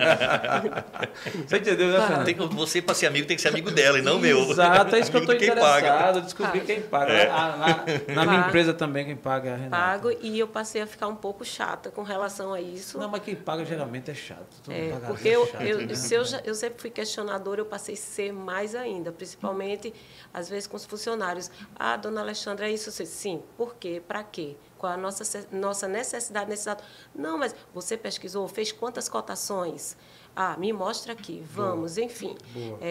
[1.48, 2.26] você entendeu, né, Fernando?
[2.26, 4.50] Tem que, você, para ser amigo, tem que ser amigo dela e não meu.
[4.50, 5.82] Exato, é isso que eu estou interessado.
[5.84, 6.22] Paga.
[6.22, 6.66] Descobrir paga.
[6.66, 7.14] quem paga.
[7.14, 7.28] É.
[7.30, 9.78] Na, na, na minha empresa também, quem paga é a Renata.
[9.78, 12.98] Pago e eu passei a ficar um pouco chata com relação a isso.
[12.98, 14.58] Não, mas quem paga geralmente é chato.
[14.68, 15.94] é, porque é eu, chato, eu, né?
[15.94, 19.94] se eu, já, eu sempre fui questionadora, eu passei a ser mais ainda, principalmente,
[20.34, 21.52] às vezes, com os funcionários.
[21.76, 22.92] Ah, dona Alexandra, é isso?
[23.06, 23.44] Sim.
[23.56, 24.02] Por quê?
[24.06, 24.56] Para quê?
[24.82, 26.84] Qual a nossa, nossa necessidade nesse dado.
[27.14, 29.96] Não, mas você pesquisou, fez quantas cotações?
[30.36, 32.06] Ah, me mostra aqui, vamos, Boa.
[32.06, 32.36] enfim.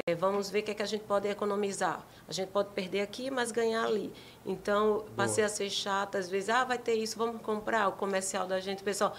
[0.06, 2.06] É, vamos ver o que, é que a gente pode economizar.
[2.28, 4.12] A gente pode perder aqui, mas ganhar ali.
[4.46, 5.52] Então, passei Boa.
[5.52, 8.84] a ser chata, às vezes, ah, vai ter isso, vamos comprar o comercial da gente,
[8.84, 9.16] pessoal.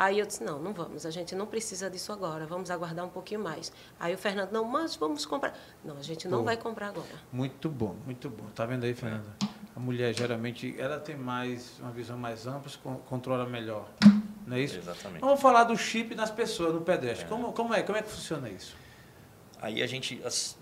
[0.00, 3.08] Aí eu disse, não, não vamos, a gente não precisa disso agora, vamos aguardar um
[3.08, 3.72] pouquinho mais.
[3.98, 5.58] Aí o Fernando, não, mas vamos comprar.
[5.84, 7.08] Não, a gente não vai comprar agora.
[7.32, 8.44] Muito bom, muito bom.
[8.54, 9.26] Tá vendo aí, Fernanda?
[9.78, 12.70] a mulher geralmente ela tem mais uma visão mais ampla,
[13.06, 13.88] controla melhor.
[14.44, 14.76] Não é isso?
[14.76, 15.20] Exatamente.
[15.20, 17.26] Vamos falar do chip nas pessoas, no pedestre.
[17.26, 17.28] É.
[17.28, 18.76] Como, como, é, como é que funciona isso?
[19.62, 20.20] Aí a gente.
[20.24, 20.58] As,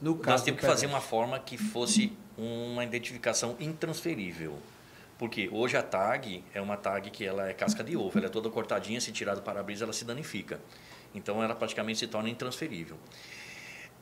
[0.00, 4.56] no nós temos que fazer uma forma que fosse uma identificação intransferível.
[5.24, 8.28] Porque hoje a tag é uma tag que ela é casca de ovo, ela é
[8.28, 10.60] toda cortadinha, se tirar do para-brisa ela se danifica.
[11.14, 12.98] Então ela praticamente se torna intransferível.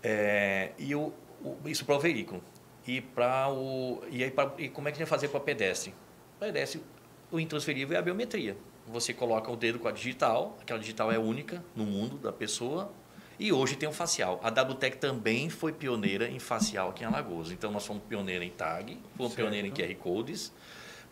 [0.02, 2.42] É, e o, o, isso para o veículo.
[2.84, 3.04] E,
[3.52, 5.94] o, e, aí pra, e como é que a gente vai fazer para pedestre?
[6.40, 6.82] Pedestre,
[7.30, 8.56] o intransferível é a biometria.
[8.88, 12.92] Você coloca o dedo com a digital, aquela digital é única no mundo da pessoa,
[13.38, 14.40] e hoje tem o facial.
[14.42, 17.52] A WTEC também foi pioneira em facial aqui em Alagoas.
[17.52, 20.52] Então, nós fomos pioneira em tag, fomos pioneira em QR Codes,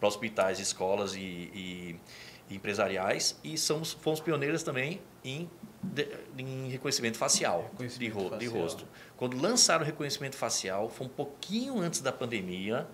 [0.01, 2.01] para hospitais, escolas e, e,
[2.49, 5.49] e empresariais, e somos, fomos pioneiras também em,
[5.83, 6.09] de,
[6.39, 8.39] em reconhecimento facial, reconhecimento de, ro, facial.
[8.39, 8.89] de rosto.
[9.17, 12.89] Quando lançaram o reconhecimento facial, foi um pouquinho antes da pandemia.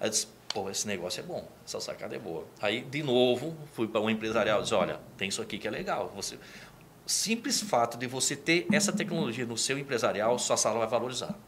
[0.00, 2.44] Eu disse, pô, esse negócio é bom, essa sacada é boa.
[2.60, 5.70] Aí, de novo, fui para um empresarial e disse, olha, tem isso aqui que é
[5.70, 6.12] legal.
[6.16, 6.36] Você,
[7.06, 11.38] simples fato de você ter essa tecnologia no seu empresarial, sua sala vai valorizar.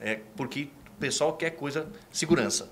[0.00, 2.70] É porque o pessoal quer coisa, segurança.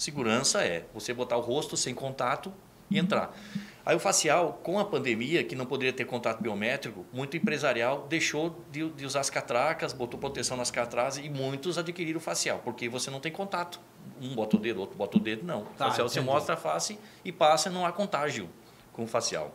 [0.00, 2.50] Segurança é você botar o rosto sem contato
[2.90, 3.36] e entrar.
[3.84, 8.64] Aí o facial, com a pandemia, que não poderia ter contato biométrico, muito empresarial deixou
[8.72, 12.88] de, de usar as catracas, botou proteção nas catracas e muitos adquiriram o facial, porque
[12.88, 13.78] você não tem contato.
[14.22, 15.66] Um bota o dedo, outro bota o dedo, não.
[15.76, 16.14] Tá, o facial entendi.
[16.14, 18.48] você mostra a face e passa, não há contágio
[18.94, 19.54] com o facial.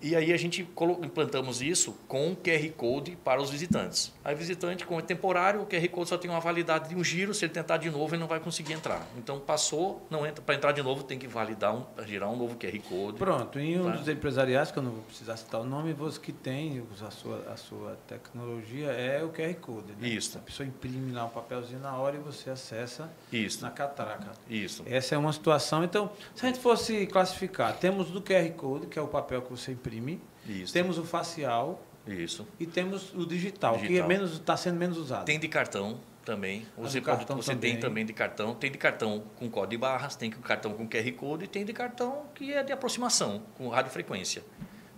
[0.00, 0.62] E aí a gente
[1.02, 4.12] implantamos isso com QR Code para os visitantes.
[4.24, 7.02] Aí o visitante, como é temporário, o QR Code só tem uma validade de um
[7.02, 9.06] giro, se ele tentar de novo, ele não vai conseguir entrar.
[9.16, 12.56] Então passou, não entra, para entrar de novo tem que validar, um, girar um novo
[12.56, 13.18] QR Code.
[13.18, 13.96] Pronto, em um tá?
[13.96, 17.38] dos empresariais, que eu não vou precisar citar o nome, você que tem a sua,
[17.52, 19.92] a sua tecnologia é o QR Code.
[19.98, 20.08] Né?
[20.08, 20.38] Isso.
[20.38, 23.62] A pessoa imprime lá um papelzinho na hora e você acessa Isso.
[23.62, 24.32] na catraca.
[24.48, 24.82] Isso.
[24.86, 25.84] Essa é uma situação.
[25.84, 29.50] Então, se a gente fosse classificar, temos do QR Code, que é o papel que
[29.50, 30.20] você imprime, imprime.
[30.46, 30.72] Isso.
[30.72, 31.82] Temos o facial.
[32.06, 32.46] Isso.
[32.60, 33.88] E temos o digital, digital.
[33.88, 35.24] que é menos está sendo menos usado.
[35.24, 36.66] Tem de cartão também.
[36.76, 37.72] Ah, você, pode, você também.
[37.72, 38.54] tem também de cartão.
[38.54, 41.64] Tem de cartão com código de barras, tem de cartão com QR Code e tem
[41.64, 44.44] de cartão que é de aproximação, com radiofrequência,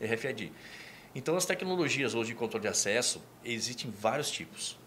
[0.01, 0.53] RFID.
[1.15, 4.79] Então, as tecnologias hoje de controle de acesso, existem vários tipos.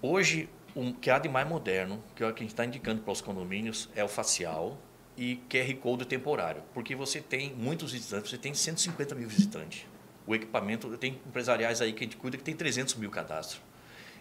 [0.00, 3.02] Hoje, o que há de mais moderno, que é o que a gente está indicando
[3.02, 4.78] para os condomínios, é o facial,
[5.18, 9.84] e QR Code temporário, porque você tem muitos visitantes, você tem 150 mil visitantes.
[10.24, 13.60] O equipamento, tem empresariais aí que a gente cuida que tem 300 mil cadastros.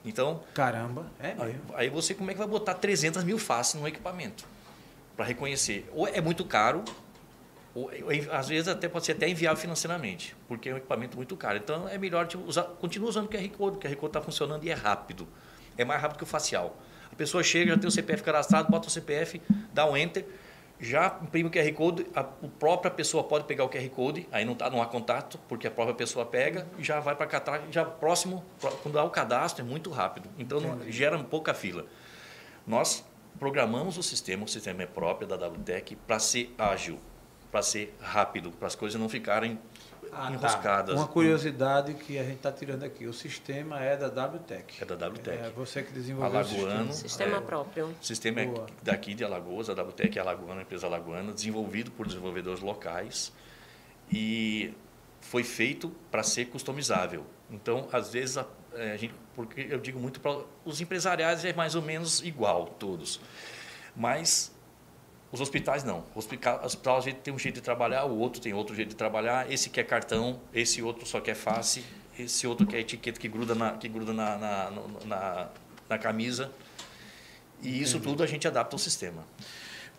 [0.04, 0.44] Então.
[0.56, 4.44] Caramba, é aí, aí, você como é que vai botar 300 mil faces no equipamento
[5.16, 5.88] para reconhecer?
[5.94, 6.84] Ou é muito caro,
[7.76, 7.92] ou,
[8.32, 11.60] às vezes até pode ser até inviável financeiramente, porque é um equipamento muito caro.
[11.60, 14.64] Então é melhor tipo, usar, continuar usando o QR Code, o QR Code está funcionando
[14.64, 15.28] e é rápido.
[15.78, 16.76] É mais rápido que o facial.
[17.12, 19.40] A pessoa chega, já tem o CPF cadastrado, bota o CPF,
[19.72, 20.26] dá um enter
[20.80, 22.24] já imprime o QR Code, a, a
[22.60, 25.72] própria pessoa pode pegar o QR Code, aí não, tá, não há contato, porque a
[25.72, 28.44] própria pessoa pega e já vai para a catraca, já próximo,
[28.84, 30.30] quando dá o cadastro, é muito rápido.
[30.38, 31.86] Então, não, gera pouca fila.
[32.66, 33.04] Nós
[33.40, 37.00] programamos o sistema, o sistema é próprio da WTEC, para ser ágil,
[37.52, 39.60] para ser rápido, para as coisas não ficarem
[40.18, 40.32] ah, tá.
[40.34, 40.96] enroscadas.
[40.96, 41.02] Tá.
[41.02, 44.82] Uma curiosidade que a gente está tirando aqui, o sistema é da WTEC.
[44.82, 45.38] É da WTEC.
[45.38, 46.94] É você que desenvolveu Alagoano, o sistema.
[46.94, 47.86] Sistema é, próprio.
[47.88, 48.66] O sistema Boa.
[48.66, 53.32] é daqui de Alagoas, a WTEC é alagoana, a empresa alagoana, desenvolvido por desenvolvedores locais
[54.12, 54.74] e
[55.22, 57.26] foi feito para ser customizável.
[57.50, 61.54] Então, às vezes, a, é, a gente, porque eu digo muito para os empresariais é
[61.54, 63.20] mais ou menos igual todos,
[63.96, 64.56] mas
[65.38, 66.04] os hospitais não.
[66.16, 68.90] O hospital, hospital a gente tem um jeito de trabalhar, o outro tem outro jeito
[68.90, 69.52] de trabalhar.
[69.52, 71.84] Esse quer cartão, esse outro só quer face,
[72.18, 74.72] esse outro quer etiqueta que gruda na, que gruda na, na,
[75.06, 75.50] na,
[75.88, 76.52] na camisa.
[77.62, 79.24] E isso tudo a gente adapta ao sistema.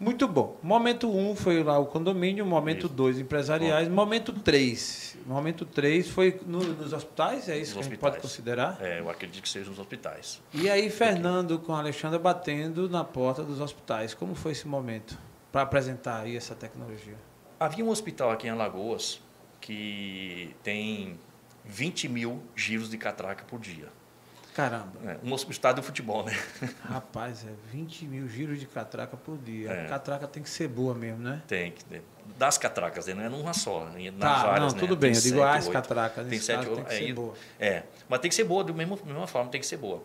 [0.01, 0.57] Muito bom.
[0.63, 3.95] Momento 1 um foi lá o condomínio, momento 2 empresariais, bom.
[3.95, 5.19] momento 3.
[5.27, 7.93] Momento 3 foi no, nos hospitais, é isso nos que hospitais.
[7.93, 8.79] a gente pode considerar?
[8.81, 10.41] É, eu acredito que seja nos hospitais.
[10.55, 14.15] E aí, Fernando com a Alexandra batendo na porta dos hospitais.
[14.15, 15.19] Como foi esse momento
[15.53, 17.17] para apresentar aí essa tecnologia?
[17.59, 19.21] Havia um hospital aqui em Alagoas
[19.61, 21.19] que tem
[21.65, 23.89] 20 mil giros de catraca por dia.
[24.55, 24.93] Caramba.
[25.07, 26.37] É, um estádio de futebol, né?
[26.83, 29.71] Rapaz, é 20 mil giros de catraca por dia.
[29.71, 29.87] É.
[29.87, 31.43] A catraca tem que ser boa mesmo, né?
[31.47, 32.03] Tem que ter.
[32.37, 33.15] Das catracas, né?
[33.15, 33.85] não é numa só.
[33.85, 35.01] Nas tá, várias, não, tudo né?
[35.01, 35.13] bem.
[35.13, 36.27] Tem eu digo as catracas.
[36.27, 37.35] Tem sete, tem que é, ser boa.
[37.59, 40.03] É, mas tem que ser boa, da mesma, mesma forma, tem que ser boa.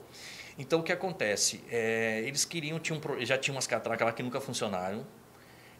[0.56, 1.64] Então, o que acontece?
[1.72, 5.04] É, eles queriam, tinham, já tinham umas catracas lá que nunca funcionaram.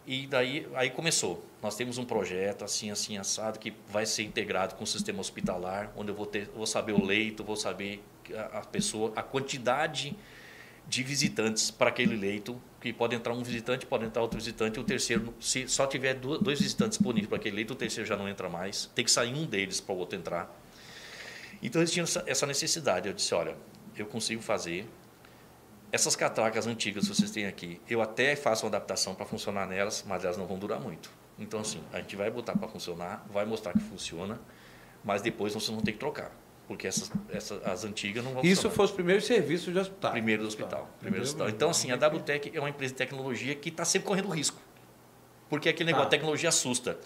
[0.06, 1.46] E daí aí começou.
[1.62, 5.92] Nós temos um projeto assim, assim, assado, que vai ser integrado com o sistema hospitalar,
[5.96, 8.04] onde eu vou, ter, vou saber o leito, vou saber
[8.52, 10.16] a, pessoa, a quantidade
[10.86, 14.84] de visitantes para aquele leito, que pode entrar um visitante, pode entrar outro visitante, o
[14.84, 18.50] terceiro, se só tiver dois visitantes disponíveis para aquele leito, o terceiro já não entra
[18.50, 20.54] mais, tem que sair um deles para o outro entrar.
[21.62, 23.08] Então eles tinham essa necessidade.
[23.08, 23.56] Eu disse: olha,
[23.98, 24.86] eu consigo fazer.
[25.94, 30.04] Essas catracas antigas que vocês têm aqui, eu até faço uma adaptação para funcionar nelas,
[30.06, 31.10] mas elas não vão durar muito.
[31.40, 34.42] Então, assim, a gente vai botar para funcionar, vai mostrar que funciona,
[35.04, 36.32] mas depois vocês vão ter que trocar
[36.68, 40.12] porque essas, essas, as antigas não vão Isso foi os primeiros serviços de hospital.
[40.12, 40.90] Primeiro do hospital.
[41.00, 41.50] Primeiro do hospital.
[41.50, 44.58] Então, assim, a WTEC é uma empresa de tecnologia que está sempre correndo risco.
[45.50, 46.16] Porque aquele negócio, tá.
[46.16, 46.98] a tecnologia assusta.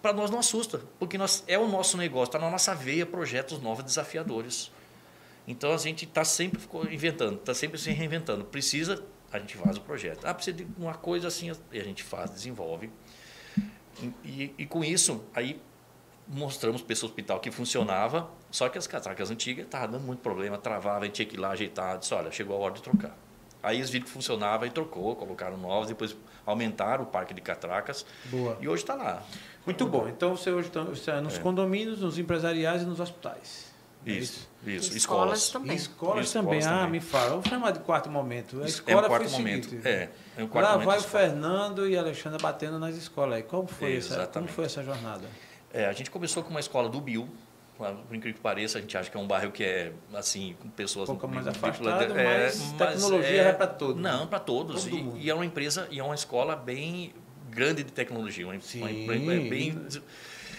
[0.00, 3.60] Para nós não assusta, porque nós, é o nosso negócio, está na nossa veia projetos
[3.60, 4.70] novos, desafiadores.
[5.46, 8.44] Então, a gente está sempre inventando, está sempre se reinventando.
[8.44, 10.24] Precisa, a gente faz o projeto.
[10.24, 12.90] Ah, precisa de uma coisa assim, a gente faz, desenvolve.
[14.00, 15.60] E, e, e com isso, aí
[16.26, 20.56] mostramos para esse hospital que funcionava, só que as catracas antigas estavam dando muito problema,
[20.56, 23.16] travava, a gente tinha que ir lá ajeitar, disse, olha, chegou a hora de trocar.
[23.62, 28.04] Aí eles viram que funcionava e trocou, colocaram novos, depois aumentaram o parque de catracas.
[28.26, 28.58] Boa.
[28.60, 29.22] E hoje está lá.
[29.64, 30.06] Muito bom.
[30.06, 31.40] Então você hoje está nos é.
[31.40, 33.73] condomínios, nos empresariais e nos hospitais.
[34.06, 34.88] É isso, isso.
[34.88, 34.96] isso.
[34.96, 35.76] Escolas, também.
[35.76, 36.60] Escolas, também.
[36.62, 36.92] Ah, também.
[36.92, 37.30] me fala.
[37.30, 38.62] Vamos chamar de quarto momento.
[38.62, 39.68] A escola é um quarto momento.
[39.68, 42.96] Seguinte, é, é um quarto lá momento vai o Fernando e a Alexandra batendo nas
[42.96, 43.44] escolas.
[43.48, 45.24] Como foi, essa, como foi essa jornada?
[45.72, 47.28] É, a gente começou com uma escola do Bill,
[47.76, 50.68] por incrível que pareça, a gente acha que é um bairro que é assim, com
[50.68, 54.00] pessoas um pouco mais afastado, é, mas tecnologia é, é para todos.
[54.00, 54.26] Não, né?
[54.26, 54.86] para todos.
[54.86, 57.12] E, e, é uma empresa e é uma escola bem
[57.50, 58.82] grande de tecnologia, uma, Sim.
[58.82, 58.88] uma,
[59.48, 59.86] bem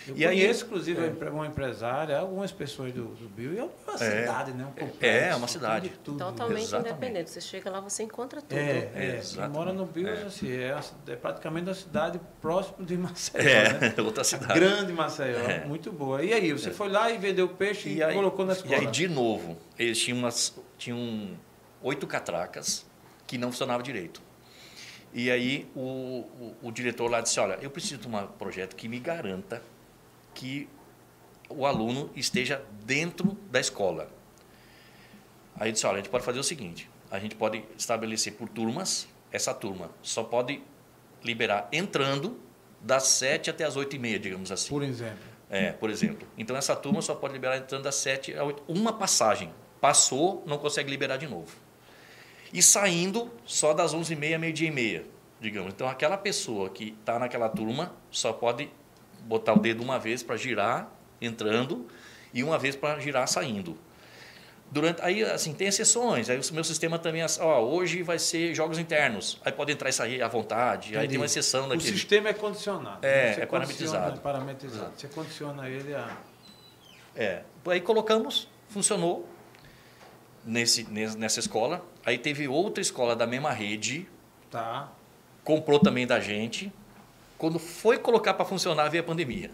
[0.07, 1.29] eu e conheço, aí, inclusive, é.
[1.29, 3.97] uma empresária, algumas pessoas do, do Bill, e é uma é.
[3.97, 4.65] cidade, né?
[4.65, 5.91] Um complexo, é, uma cidade.
[6.03, 6.17] Tudo.
[6.17, 6.91] Totalmente Exatamente.
[6.91, 7.29] independente.
[7.31, 8.57] Você chega lá, você encontra tudo.
[8.57, 9.21] É, é.
[9.23, 10.23] Quem mora no Bill, é.
[10.23, 13.41] Assim, é, é praticamente uma cidade próxima de Maceió.
[13.41, 13.95] É, né?
[14.03, 14.59] outra cidade.
[14.59, 15.65] Grande Maceió, é.
[15.65, 16.23] muito boa.
[16.23, 16.73] E aí, você é.
[16.73, 18.75] foi lá e vendeu peixe e, e aí, colocou na escola?
[18.75, 21.37] E aí, de novo, eles tinham, umas, tinham
[21.81, 22.85] oito catracas
[23.25, 24.21] que não funcionavam direito.
[25.13, 28.89] E aí o, o, o, diretor lá disse, olha, eu preciso de um projeto que
[28.89, 29.63] me garanta
[30.35, 30.69] que
[31.49, 34.09] o aluno esteja dentro da escola.
[35.55, 39.07] Aí disse, olha, a gente pode fazer o seguinte, a gente pode estabelecer por turmas,
[39.31, 40.61] essa turma só pode
[41.23, 42.39] liberar entrando
[42.81, 44.69] das 7 até as 8 e meia, digamos assim.
[44.69, 45.35] Por exemplo.
[45.49, 46.27] É, por exemplo.
[46.37, 48.63] Então, essa turma só pode liberar entrando das 7 a 8.
[48.67, 49.51] Uma passagem.
[49.79, 51.55] Passou, não consegue liberar de novo.
[52.51, 55.05] E saindo só das 11 e meia, meio-dia e meia,
[55.39, 55.73] digamos.
[55.73, 58.69] Então, aquela pessoa que está naquela turma só pode
[59.25, 61.85] botar o dedo uma vez para girar entrando
[62.33, 63.77] e uma vez para girar saindo.
[64.71, 66.29] Durante, aí, assim, tem exceções.
[66.29, 69.39] Aí o meu sistema também, é, ó, hoje vai ser jogos internos.
[69.45, 70.89] Aí pode entrar e sair à vontade.
[70.89, 70.97] Entendi.
[70.97, 71.89] Aí tem uma exceção daquele.
[71.89, 73.05] O sistema é condicionado.
[73.05, 74.19] É, Você é parametrizado.
[74.21, 74.91] parametrizado.
[74.95, 76.17] Você condiciona ele a...
[77.15, 77.43] É.
[77.67, 79.29] Aí colocamos, funcionou
[80.43, 81.85] nesse, nessa escola.
[82.05, 84.07] Aí teve outra escola da mesma rede.
[84.49, 84.91] Tá
[85.45, 86.73] comprou também da gente.
[87.37, 89.51] Quando foi colocar para funcionar, veio a pandemia.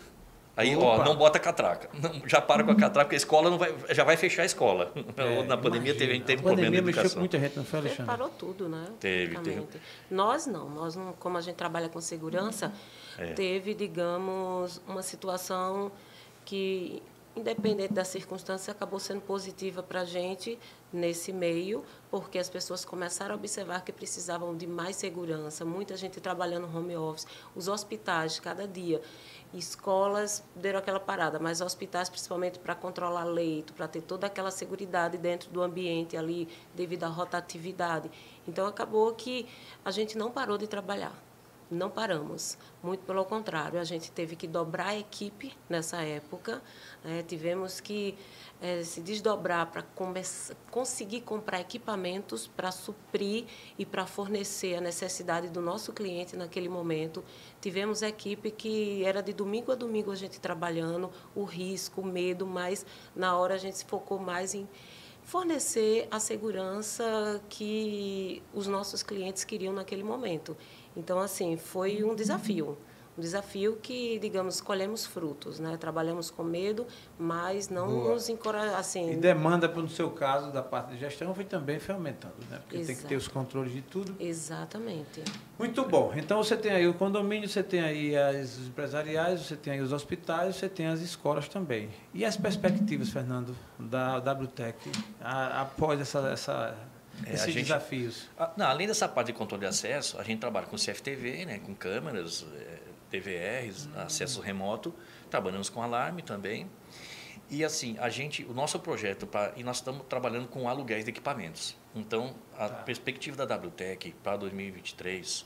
[0.56, 0.86] Aí, Opa.
[0.86, 1.90] ó, não bota catraca.
[1.94, 4.46] Não, já para com a catraca, porque a escola não vai, já vai fechar a
[4.46, 4.92] escola.
[5.18, 7.04] É, na pandemia teve, teve a problema de educação.
[7.04, 8.06] mexeu com muita gente, não foi, Alexandre?
[8.06, 8.86] Parou tudo, né?
[9.00, 9.68] Teve, teve.
[10.10, 12.72] Nós não, nós não, como a gente trabalha com segurança,
[13.18, 13.34] é.
[13.34, 15.92] teve, digamos, uma situação
[16.46, 17.04] que
[17.36, 20.60] independente da circunstância, acabou sendo positiva para a gente
[20.92, 26.20] nesse meio, porque as pessoas começaram a observar que precisavam de mais segurança, muita gente
[26.20, 27.26] trabalhando home office,
[27.56, 29.02] os hospitais, cada dia.
[29.54, 35.18] Escolas deram aquela parada, mas hospitais, principalmente para controlar leito, para ter toda aquela segurança
[35.18, 38.10] dentro do ambiente ali, devido à rotatividade.
[38.48, 39.48] Então, acabou que
[39.84, 41.14] a gente não parou de trabalhar
[41.72, 42.58] não paramos.
[42.84, 46.62] Muito pelo contrário, a gente teve que dobrar a equipe nessa época,
[47.04, 47.24] né?
[47.26, 48.18] tivemos que
[48.62, 49.84] é, se desdobrar para
[50.70, 53.46] conseguir comprar equipamentos para suprir
[53.80, 57.24] e para fornecer a necessidade do nosso cliente naquele momento.
[57.60, 62.46] Tivemos equipe que era de domingo a domingo a gente trabalhando, o risco, o medo,
[62.46, 64.68] mas na hora a gente se focou mais em
[65.24, 70.58] fornecer a segurança que os nossos clientes queriam naquele momento.
[70.96, 72.78] Então, assim, foi um desafio.
[73.18, 75.76] Um desafio que, digamos, colhemos frutos, né?
[75.76, 76.88] Trabalhamos com medo,
[77.20, 78.14] mas não Boa.
[78.14, 79.12] nos encorajamos, assim...
[79.12, 82.60] E demanda, no seu caso, da parte de gestão, foi também foi aumentando, né?
[82.60, 82.88] Porque Exato.
[82.88, 84.16] tem que ter os controles de tudo.
[84.18, 85.24] Exatamente.
[85.60, 86.14] Muito bom.
[86.16, 89.92] Então, você tem aí o condomínio, você tem aí as empresariais, você tem aí os
[89.92, 91.90] hospitais, você tem as escolas também.
[92.14, 94.90] E as perspectivas, Fernando, da WTEC,
[95.20, 96.78] após essa, essa
[97.26, 98.30] é, esses gente, desafios?
[98.38, 101.60] A, não, além dessa parte de controle de acesso, a gente trabalha com CFTV, né,
[101.60, 104.02] com câmeras, é, TVRs, uhum.
[104.02, 104.94] acesso remoto,
[105.30, 106.70] trabalhamos com alarme também.
[107.50, 111.12] E assim, a gente, o nosso projeto, pra, e nós estamos trabalhando com aluguéis de
[111.12, 111.76] equipamentos.
[111.94, 112.76] Então, a tá.
[112.76, 115.46] perspectiva da WTEC para 2023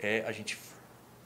[0.00, 0.58] é a gente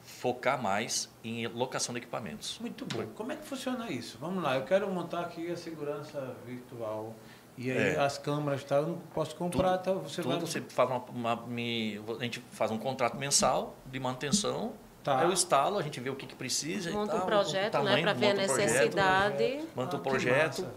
[0.03, 2.59] focar mais em locação de equipamentos.
[2.59, 3.07] Muito bom.
[3.15, 4.17] Como é que funciona isso?
[4.19, 7.15] Vamos lá, eu quero montar aqui a segurança virtual
[7.61, 7.99] e aí é.
[7.99, 10.39] as câmeras tá, eu não posso comprar, tudo, tá, você tudo vai...
[10.39, 14.71] você faz uma, uma, me, a gente faz um contrato mensal de manutenção.
[15.03, 15.23] Tá.
[15.23, 16.89] Eu instalo, a gente vê o que, que precisa.
[16.89, 19.59] Monta um projeto, tamanho, né, para ver a necessidade.
[19.75, 20.61] Monta um projeto.
[20.61, 20.73] Massa,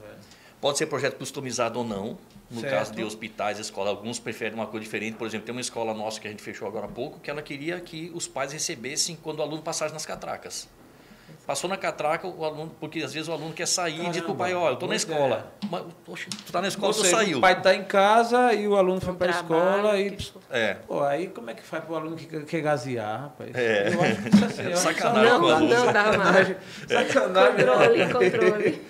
[0.61, 2.19] Pode ser projeto customizado ou não.
[2.51, 2.73] No certo.
[2.73, 5.17] caso de hospitais, escola, alguns preferem uma coisa diferente.
[5.17, 7.43] Por exemplo, tem uma escola nossa que a gente fechou agora há pouco, que ela
[7.43, 10.69] queria que os pais recebessem quando o aluno passasse nas catracas.
[11.47, 14.23] Passou na catraca, o aluno, porque às vezes o aluno quer sair Caramba, e diz
[14.23, 15.53] para o pai, ó, eu estou na escola.
[15.63, 15.67] É.
[15.71, 17.39] Mas, poxa, tu está na escola, tu saiu.
[17.39, 20.17] O pai está em casa e o aluno foi para a escola e.
[20.51, 20.75] É.
[20.75, 23.51] Pô, aí como é que faz para o aluno que quer gasear, rapaz?
[23.55, 23.89] É.
[23.93, 25.33] Eu acho que isso assim, Sacanagem.
[25.33, 26.57] Não, não, não dá mais.
[26.89, 27.67] Sacanagem.
[27.67, 28.83] Controle, controle.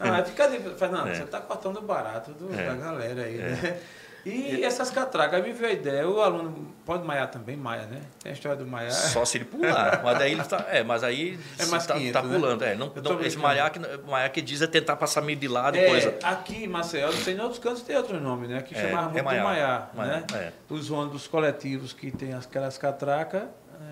[0.00, 1.14] Ah, fica ali, Fernando, é.
[1.14, 2.66] você está cortando o barato do, é.
[2.66, 3.48] da galera aí, é.
[3.50, 3.80] né?
[4.24, 8.00] E essas catracas, me veio a ideia, o aluno pode maiar também, maia, né?
[8.22, 8.92] Tem a história do maiar.
[8.92, 10.00] Só se ele pular.
[10.04, 12.72] mas daí ele tá, é, mas aí é mais tá, 500, tá pulando, né?
[12.72, 12.76] é.
[12.76, 15.86] Não, não esse maiar que, maiar que diz é tentar passar meio de lado é,
[15.86, 16.18] coisa.
[16.22, 18.62] Aqui em Maceió, não sei em outros cantos tem outro nome, né?
[18.62, 20.26] Que é, chamava muito é maiar, maiar, maiar, né?
[20.34, 20.52] É.
[20.68, 23.44] Os ônibus coletivos que tem aquelas catracas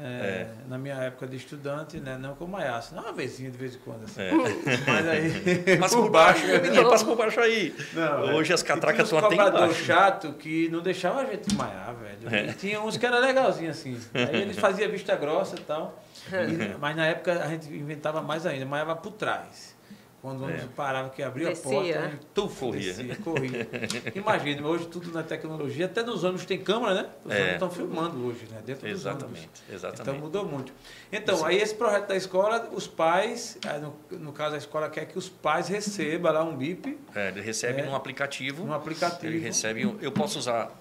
[0.03, 0.51] é, é.
[0.69, 2.17] Na minha época de estudante, né?
[2.19, 4.05] Não com maiaço, não uma vezinha de vez em quando.
[4.05, 4.21] Assim.
[4.21, 4.33] É.
[4.87, 5.77] Mas aí.
[5.81, 7.75] passa por baixo, menino, passa por baixo aí.
[7.95, 9.85] Não, Hoje as catracas estão até embaixo.
[9.85, 12.35] chato que não deixava a gente maiar, velho.
[12.35, 12.53] É.
[12.53, 13.99] Tinha uns que era legalzinho assim.
[14.15, 16.03] Aí eles faziam vista grossa e tal.
[16.29, 19.75] E, mas na época a gente inventava mais ainda, maiava por trás.
[20.21, 20.69] Quando o ônibus é.
[20.75, 21.71] parava, que abria descia.
[21.71, 22.19] a porta, né?
[22.35, 22.93] tu corria.
[22.93, 23.69] Descia, corria.
[24.17, 27.09] Imagina, hoje tudo na tecnologia, até nos ônibus tem câmera, né?
[27.25, 27.37] Os é.
[27.37, 28.61] ônibus estão filmando hoje, né?
[28.67, 30.03] Dentro exatamente, exatamente.
[30.03, 30.73] Então mudou muito.
[31.13, 31.45] Então, Isso.
[31.47, 35.29] aí esse projeto da escola, os pais, no, no caso a escola quer que os
[35.29, 36.99] pais recebam lá um BIP.
[37.15, 38.65] É, ele recebe é, num aplicativo.
[38.65, 39.27] Num aplicativo.
[39.27, 40.73] Ele recebe, eu posso usar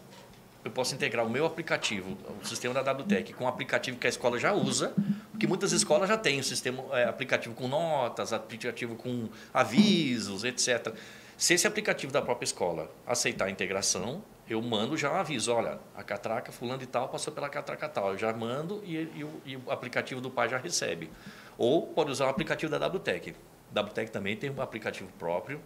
[0.67, 4.09] eu posso integrar o meu aplicativo, o sistema da WTEC, com o aplicativo que a
[4.09, 4.93] escola já usa,
[5.37, 10.91] porque muitas escolas já têm o sistema é, aplicativo com notas, aplicativo com avisos, etc.
[11.37, 15.77] Se esse aplicativo da própria escola aceitar a integração, eu mando já um aviso, olha,
[15.95, 18.13] a catraca fulano e tal passou pela catraca tal.
[18.13, 21.11] Eu já mando e, e, o, e o aplicativo do pai já recebe.
[21.55, 23.35] Ou pode usar o aplicativo da WTEC.
[23.71, 25.61] WTEC também tem um aplicativo próprio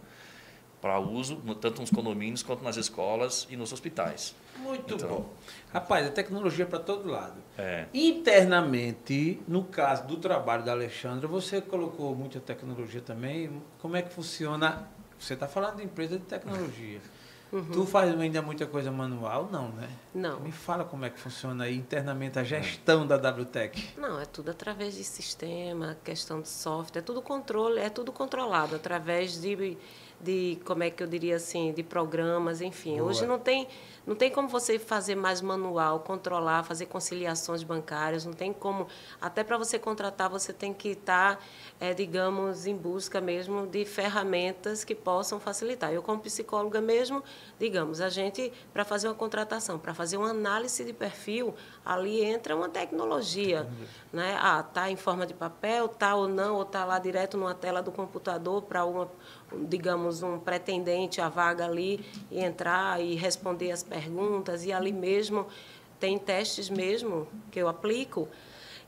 [0.82, 4.34] para uso, tanto nos condomínios quanto nas escolas e nos hospitais.
[4.56, 5.30] Muito então, bom.
[5.72, 7.36] Rapaz, a tecnologia para todo lado.
[7.56, 7.86] É.
[7.94, 13.62] Internamente, no caso do trabalho da Alexandra, você colocou muita tecnologia também.
[13.78, 14.88] Como é que funciona?
[15.16, 17.00] Você está falando de empresa de tecnologia.
[17.52, 17.70] Uhum.
[17.70, 19.50] Tu faz ainda muita coisa manual?
[19.52, 19.90] Não, né?
[20.14, 20.40] Não.
[20.40, 23.90] Me fala como é que funciona aí internamente a gestão da WTEC.
[23.98, 28.74] Não, é tudo através de sistema, questão de software, é tudo controle, é tudo controlado
[28.74, 29.76] através de
[30.22, 32.96] de como é que eu diria assim, de programas, enfim.
[32.98, 33.10] Boa.
[33.10, 33.66] Hoje não tem
[34.06, 38.88] não tem como você fazer mais manual, controlar, fazer conciliações bancárias, não tem como.
[39.20, 41.42] Até para você contratar, você tem que estar, tá,
[41.78, 45.92] é, digamos, em busca mesmo de ferramentas que possam facilitar.
[45.92, 47.22] Eu, como psicóloga mesmo,
[47.60, 52.56] digamos, a gente, para fazer uma contratação, para fazer uma análise de perfil, ali entra
[52.56, 53.68] uma tecnologia.
[54.12, 54.36] Né?
[54.40, 57.80] Ah, está em forma de papel, está ou não, ou está lá direto numa tela
[57.80, 59.08] do computador para uma
[59.68, 64.64] digamos, um pretendente à vaga ali e entrar e responder as perguntas.
[64.64, 65.46] E ali mesmo
[66.00, 68.28] tem testes mesmo que eu aplico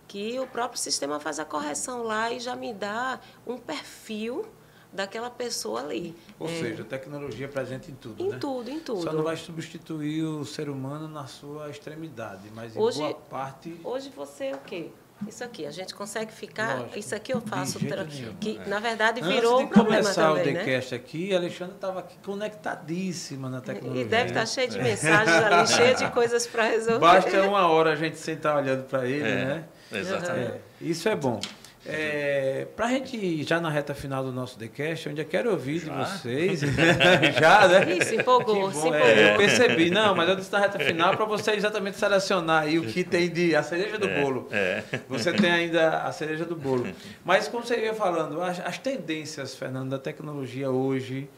[0.08, 4.44] que o próprio sistema faz a correção lá e já me dá um perfil
[4.92, 6.14] daquela pessoa ali.
[6.38, 8.38] Ou é, seja, tecnologia presente em tudo, em né?
[8.38, 9.02] tudo, em tudo.
[9.02, 13.80] Só não vai substituir o ser humano na sua extremidade, mas hoje, em boa parte...
[13.82, 14.90] Hoje você o quê?
[15.26, 16.78] Isso aqui, a gente consegue ficar.
[16.78, 17.78] Lógico, isso aqui eu faço.
[17.78, 18.04] Tra...
[18.04, 18.68] Que, é.
[18.68, 21.00] na verdade, virou Antes de um começar também, o TheCast né?
[21.00, 24.02] aqui, a Alexandre estava aqui conectadíssima na tecnologia.
[24.02, 27.00] E deve estar tá cheio de mensagens ali, cheio de coisas para resolver.
[27.00, 29.64] Basta uma hora a gente sentar olhando para ele, é, né?
[29.92, 30.52] Exatamente.
[30.52, 31.40] É, isso é bom.
[31.86, 35.50] É, para a gente ir já na reta final do nosso TheCast, onde eu quero
[35.50, 35.92] ouvir já?
[35.92, 36.60] de vocês.
[37.38, 37.96] já, né?
[37.98, 39.00] Isso, empolgou, se empolgou.
[39.00, 39.90] É, eu percebi.
[39.90, 43.28] Não, mas eu disse na reta final para você exatamente selecionar aí o que tem
[43.28, 44.48] de a cereja do é, bolo.
[44.50, 44.82] É.
[45.08, 46.86] Você tem ainda a cereja do bolo.
[47.22, 51.28] Mas como você ia falando, as, as tendências, Fernando, da tecnologia hoje,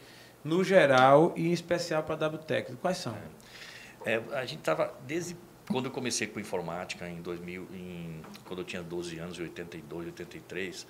[0.43, 3.15] no geral e em especial para a WTEC, quais são?
[4.05, 5.35] É, a gente estava desde
[5.69, 10.07] quando eu comecei com informática em 2000, em, quando eu tinha 12 anos, em 82,
[10.07, 10.87] 83,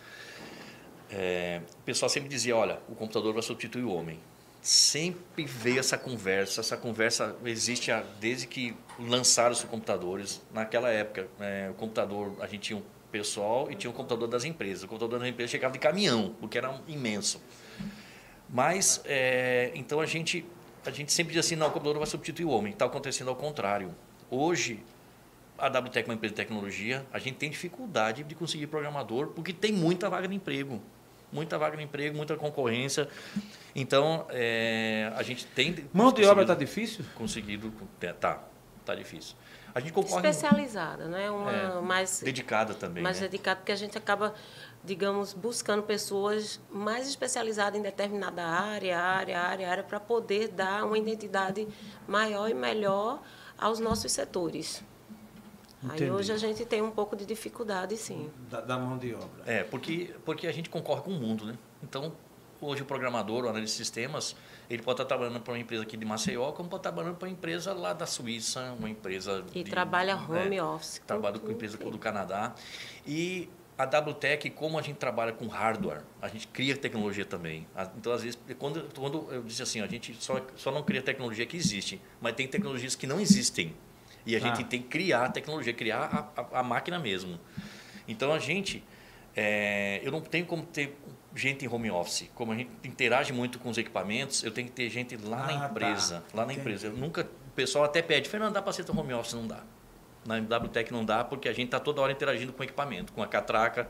[1.09, 4.19] é, o pessoal sempre dizia, olha, o computador vai substituir o homem.
[4.61, 10.41] Sempre veio essa conversa, essa conversa existe desde que lançaram os computadores.
[10.53, 14.43] Naquela época, é, o computador, a gente tinha um pessoal e tinha um computador das
[14.43, 14.83] empresas.
[14.83, 17.41] O computador das empresas chegava de caminhão, porque era imenso.
[18.49, 20.45] Mas, é, então a gente,
[20.85, 22.73] a gente sempre dizia assim, não, o computador vai substituir o homem.
[22.73, 23.95] Está acontecendo ao contrário.
[24.29, 24.83] Hoje,
[25.57, 29.53] a WTEC é uma empresa de tecnologia, a gente tem dificuldade de conseguir programador porque
[29.53, 30.81] tem muita vaga de emprego.
[31.31, 33.09] Muita vaga de emprego, muita concorrência.
[33.75, 35.75] Então, é, a gente tem.
[35.93, 37.03] Mão de obra está difícil?
[37.15, 37.71] Conseguido.
[38.19, 38.43] Tá,
[38.85, 39.35] tá difícil.
[39.75, 40.15] A gente concorre.
[40.15, 41.29] Especializada, né?
[41.29, 42.21] Uma é, mais.
[42.21, 43.03] Dedicada também.
[43.03, 43.27] Mais né?
[43.27, 44.33] dedicada, porque a gente acaba,
[44.85, 50.97] digamos, buscando pessoas mais especializadas em determinada área, área, área, área, para poder dar uma
[50.97, 51.67] identidade
[52.07, 53.21] maior e melhor
[53.57, 54.83] aos nossos setores.
[55.83, 56.03] Entendi.
[56.05, 58.29] Aí hoje a gente tem um pouco de dificuldade, sim.
[58.49, 59.43] Da, da, mão de obra.
[59.45, 61.57] É, porque, porque a gente concorre com o mundo, né?
[61.83, 62.13] Então,
[62.59, 64.35] hoje o programador, o analista de sistemas,
[64.69, 67.27] ele pode estar trabalhando para uma empresa aqui de Maceió, como pode estar trabalhando para
[67.27, 69.45] uma empresa lá da Suíça, uma empresa...
[69.53, 71.01] E de, trabalha home office.
[71.05, 72.55] Trabalha com empresa do Canadá.
[73.05, 73.47] E
[73.77, 77.67] a WTEC, como a gente trabalha com hardware, a gente cria tecnologia também.
[77.95, 81.45] Então, às vezes, quando, quando eu disse assim, a gente só, só não cria tecnologia
[81.45, 83.75] que existe, mas tem tecnologias que não existem.
[84.25, 84.41] E a ah.
[84.41, 87.39] gente tem que criar a tecnologia, criar a, a, a máquina mesmo.
[88.07, 88.83] Então, a gente,
[89.35, 90.97] é, eu não tenho como ter
[91.35, 92.31] gente em home office.
[92.33, 95.51] Como a gente interage muito com os equipamentos, eu tenho que ter gente lá ah,
[95.51, 95.69] na tá.
[95.69, 96.15] empresa.
[96.31, 96.37] Tá.
[96.37, 96.59] Lá na Entendi.
[96.61, 96.87] empresa.
[96.87, 99.33] Eu nunca, o pessoal até pede, Fernando, dá para ser home office?
[99.33, 99.63] Não dá.
[100.27, 103.23] Na WTEC não dá porque a gente está toda hora interagindo com o equipamento, com
[103.23, 103.89] a catraca,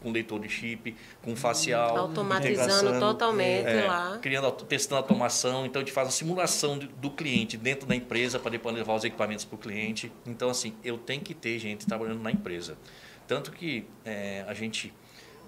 [0.00, 1.96] com leitor de chip, com facial.
[1.96, 4.18] Automatizando totalmente é, lá.
[4.20, 5.66] Criando, testando automação.
[5.66, 9.04] Então, a gente faz a simulação do cliente dentro da empresa para depois levar os
[9.04, 10.12] equipamentos para o cliente.
[10.26, 12.76] Então, assim, eu tenho que ter gente trabalhando na empresa.
[13.26, 14.92] Tanto que é, a gente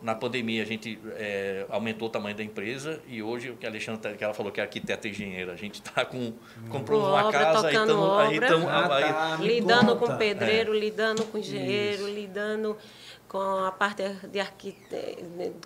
[0.02, 3.68] na pandemia a gente é, aumentou o tamanho da empresa e hoje o que a
[3.68, 6.32] Alexandra que ela falou que é arquiteta e engenheira a gente está com
[6.68, 10.12] comprou uma obra, casa aí estamos aí estamos ah, tá, lidando conta.
[10.12, 10.78] com pedreiro é.
[10.78, 12.14] lidando com engenheiro Isso.
[12.14, 12.76] lidando
[13.28, 14.78] com a parte de arquite,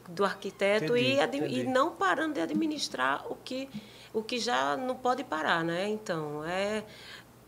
[0.08, 1.60] do arquiteto entendi, e, entendi.
[1.60, 3.68] e não parando de administrar o que
[4.12, 6.84] o que já não pode parar né então é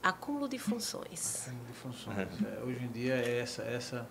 [0.02, 2.64] acúmulo de funções acúmulo de funções é.
[2.64, 4.08] hoje em dia é essa essa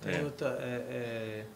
[0.00, 0.22] tem é.
[0.22, 1.46] outra é, é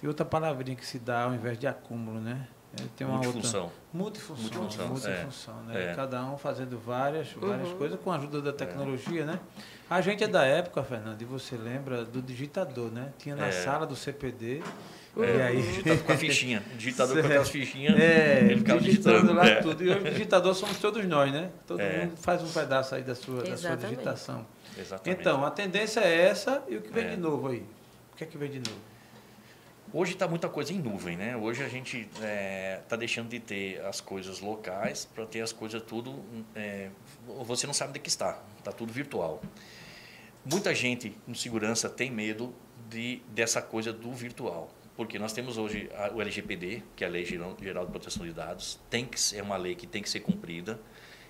[0.00, 2.46] tem outra palavrinha que se dá ao invés de acúmulo, né?
[2.78, 3.62] É, tem uma multifunção.
[3.62, 5.72] outra multifunção, multifunção, multifunção é.
[5.72, 5.92] né?
[5.92, 5.94] É.
[5.94, 7.78] Cada um fazendo várias, várias uhum.
[7.78, 9.40] coisas com a ajuda da tecnologia, né?
[9.88, 13.12] A gente é da época, Fernando, e você lembra do digitador, né?
[13.18, 13.52] Tinha na é.
[13.52, 14.62] sala do CPD.
[15.18, 15.98] É, e aí...
[16.04, 16.62] com a fichinha.
[16.76, 17.98] digitador com aquelas fichinhas.
[17.98, 19.62] É, ele ficava digitando, digitando lá é.
[19.62, 19.82] tudo.
[19.82, 21.50] E o digitador somos todos nós, né?
[21.66, 24.46] Todo mundo faz um pedaço aí da sua, da sua digitação.
[24.76, 25.20] Exatamente.
[25.20, 27.64] Então, a tendência é essa e o que vem de novo aí?
[28.12, 28.95] O que é que vem de novo?
[29.92, 31.36] Hoje está muita coisa em nuvem, né?
[31.36, 35.52] Hoje a gente está é, tá deixando de ter as coisas locais para ter as
[35.52, 36.24] coisas tudo.
[36.54, 36.90] É,
[37.44, 39.40] você não sabe de que está, está tudo virtual.
[40.44, 42.52] Muita gente em segurança tem medo
[42.90, 44.70] de, dessa coisa do virtual.
[44.96, 48.32] porque nós temos hoje a, o LGPD, que é a Lei Geral de Proteção de
[48.32, 50.80] Dados, tem que é uma lei que tem que ser cumprida.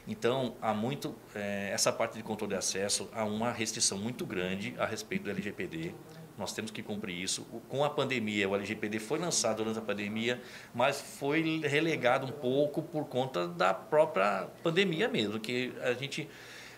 [0.08, 4.74] Então, há muito é, essa parte de controle de acesso há uma restrição muito grande
[4.78, 5.92] a respeito do LGPD.
[6.38, 7.42] Nós temos que cumprir isso.
[7.68, 10.42] Com a pandemia, o LGPD foi lançado durante a pandemia,
[10.74, 16.28] mas foi relegado um pouco por conta da própria pandemia mesmo, que a gente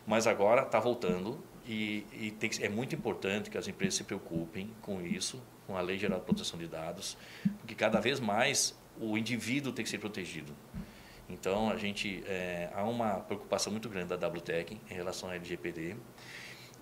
[0.09, 4.71] mas agora está voltando e, e tem, é muito importante que as empresas se preocupem
[4.81, 7.15] com isso, com a Lei Geral de Proteção de Dados,
[7.59, 10.55] porque cada vez mais o indivíduo tem que ser protegido.
[11.29, 15.95] Então, a gente é, há uma preocupação muito grande da WTEC em relação ao LGPD.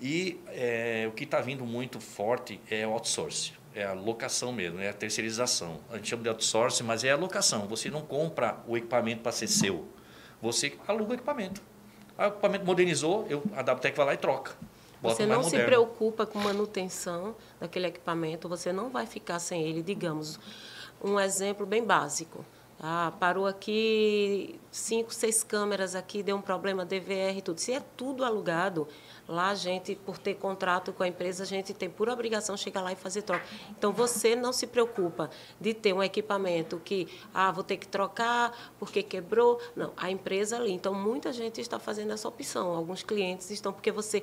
[0.00, 4.80] E é, o que está vindo muito forte é o outsourcing, é a locação mesmo,
[4.80, 5.80] é a terceirização.
[5.90, 7.66] A gente chama de outsourcing, mas é a locação.
[7.66, 9.88] Você não compra o equipamento para ser seu,
[10.40, 11.62] você aluga o equipamento.
[12.18, 14.54] o equipamento modernizou, eu, a WTEC vai lá e troca.
[15.02, 19.82] Você não se preocupa com manutenção daquele equipamento, você não vai ficar sem ele.
[19.82, 20.38] Digamos,
[21.02, 22.44] um exemplo bem básico.
[22.78, 27.58] Ah, parou aqui cinco, seis câmeras aqui, deu um problema DVR e tudo.
[27.58, 28.86] Se é tudo alugado,
[29.28, 32.82] lá a gente, por ter contrato com a empresa, a gente tem por obrigação chegar
[32.82, 33.44] lá e fazer troca.
[33.70, 38.74] Então você não se preocupa de ter um equipamento que, ah, vou ter que trocar
[38.78, 39.60] porque quebrou.
[39.74, 40.72] Não, a empresa ali.
[40.72, 42.74] Então muita gente está fazendo essa opção.
[42.74, 44.22] Alguns clientes estão porque você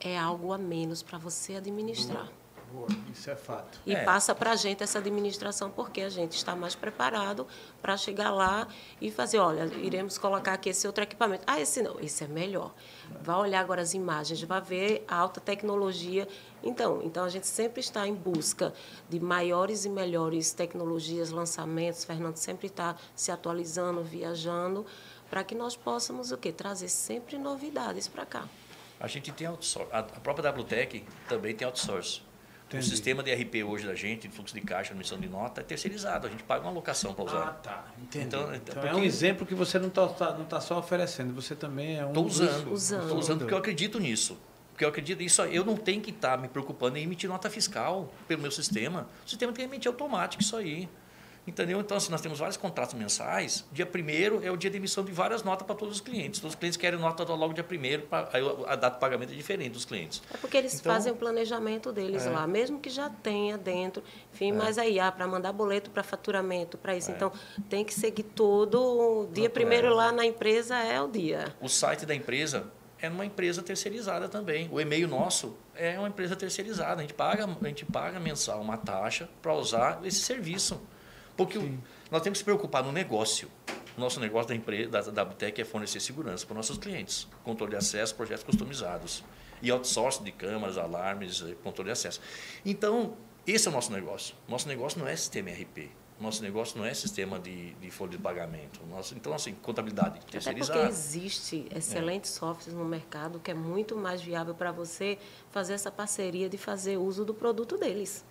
[0.00, 2.30] é algo a menos para você administrar.
[2.72, 3.78] Boa, isso é fato.
[3.84, 4.02] E é.
[4.02, 7.46] passa para a gente essa administração, porque a gente está mais preparado
[7.82, 8.66] para chegar lá
[8.98, 11.44] e fazer, olha, iremos colocar aqui esse outro equipamento.
[11.46, 12.72] Ah, esse não, esse é melhor.
[13.20, 16.26] Vai olhar agora as imagens, vai ver a alta tecnologia.
[16.62, 18.72] Então, então a gente sempre está em busca
[19.08, 22.04] de maiores e melhores tecnologias, lançamentos.
[22.04, 24.86] Fernando sempre está se atualizando, viajando,
[25.30, 26.52] para que nós possamos o quê?
[26.52, 28.48] Trazer sempre novidades para cá.
[28.98, 29.90] A gente tem outsourcing.
[29.92, 32.31] A própria WTEC também tem outsourcing.
[32.72, 32.86] Entendi.
[32.86, 35.64] O sistema de RP hoje da gente, de fluxo de caixa, emissão de nota, é
[35.64, 36.26] terceirizado.
[36.26, 37.42] A gente paga uma locação para usar.
[37.42, 37.84] Ah, tá.
[38.02, 38.26] Entendi.
[38.26, 38.88] Então, então porque...
[38.88, 42.04] é um exemplo que você não está tá, não tá só oferecendo, você também é
[42.04, 42.08] um.
[42.08, 42.74] Estou usando.
[42.74, 44.38] Estou usando porque eu acredito nisso.
[44.70, 45.42] Porque eu acredito nisso.
[45.42, 49.06] Eu não tenho que estar tá me preocupando em emitir nota fiscal pelo meu sistema.
[49.26, 50.88] O sistema tem que emitir automático isso aí.
[51.44, 51.80] Entendeu?
[51.80, 53.64] Então, assim, nós temos vários contratos mensais.
[53.72, 56.38] Dia 1 é o dia de emissão de várias notas para todos os clientes.
[56.38, 59.84] Todos os clientes querem nota logo dia 1 a data de pagamento é diferente dos
[59.84, 60.22] clientes.
[60.32, 62.30] É porque eles então, fazem o planejamento deles é.
[62.30, 64.04] lá, mesmo que já tenha dentro.
[64.32, 64.54] Enfim, é.
[64.54, 67.10] mas aí, ah, para mandar boleto para faturamento, para isso.
[67.10, 67.14] É.
[67.14, 67.32] Então,
[67.68, 69.28] tem que seguir todo.
[69.32, 69.90] Dia 1 é.
[69.90, 71.52] lá na empresa é o dia.
[71.60, 72.70] O site da empresa
[73.00, 74.68] é uma empresa terceirizada também.
[74.70, 77.00] O e-mail nosso é uma empresa terceirizada.
[77.00, 80.80] A gente paga, a gente paga mensal uma taxa para usar esse serviço.
[81.36, 81.78] Porque o,
[82.10, 83.48] nós temos que se preocupar no negócio.
[83.96, 87.76] O nosso negócio da empresa, da, da é fornecer segurança para nossos clientes, controle de
[87.76, 89.22] acesso, projetos customizados
[89.60, 92.20] e outsourcing de câmaras, alarmes, eh, controle de acesso.
[92.64, 93.16] Então,
[93.46, 94.34] esse é o nosso negócio.
[94.48, 95.90] Nosso negócio não é sistema RP.
[96.20, 98.80] Nosso negócio não é sistema de, de folha de pagamento.
[98.86, 100.78] Nosso, então, assim, contabilidade terceirizada.
[100.78, 102.38] Até porque existe excelentes é.
[102.38, 105.18] softwares no mercado que é muito mais viável para você
[105.50, 108.24] fazer essa parceria de fazer uso do produto deles.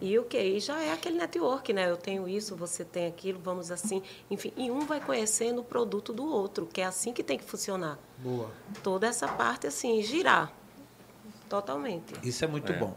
[0.00, 0.40] E o que?
[0.40, 1.90] E já é aquele network, né?
[1.90, 4.02] Eu tenho isso, você tem aquilo, vamos assim.
[4.30, 7.44] Enfim, e um vai conhecendo o produto do outro, que é assim que tem que
[7.44, 7.98] funcionar.
[8.18, 8.50] Boa.
[8.82, 10.52] Toda essa parte, assim, girar.
[11.48, 12.14] Totalmente.
[12.22, 12.76] Isso é muito é.
[12.76, 12.94] bom.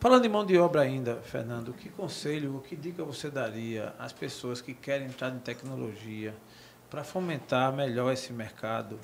[0.00, 4.60] Falando em mão de obra ainda, Fernando, que conselho, que dica você daria às pessoas
[4.60, 6.34] que querem entrar em tecnologia
[6.88, 8.98] para fomentar melhor esse mercado,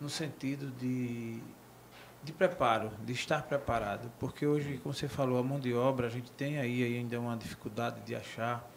[0.00, 1.42] no sentido de
[2.26, 6.10] de preparo, de estar preparado, porque hoje, como você falou, a mão de obra a
[6.10, 8.68] gente tem aí ainda uma dificuldade de achar,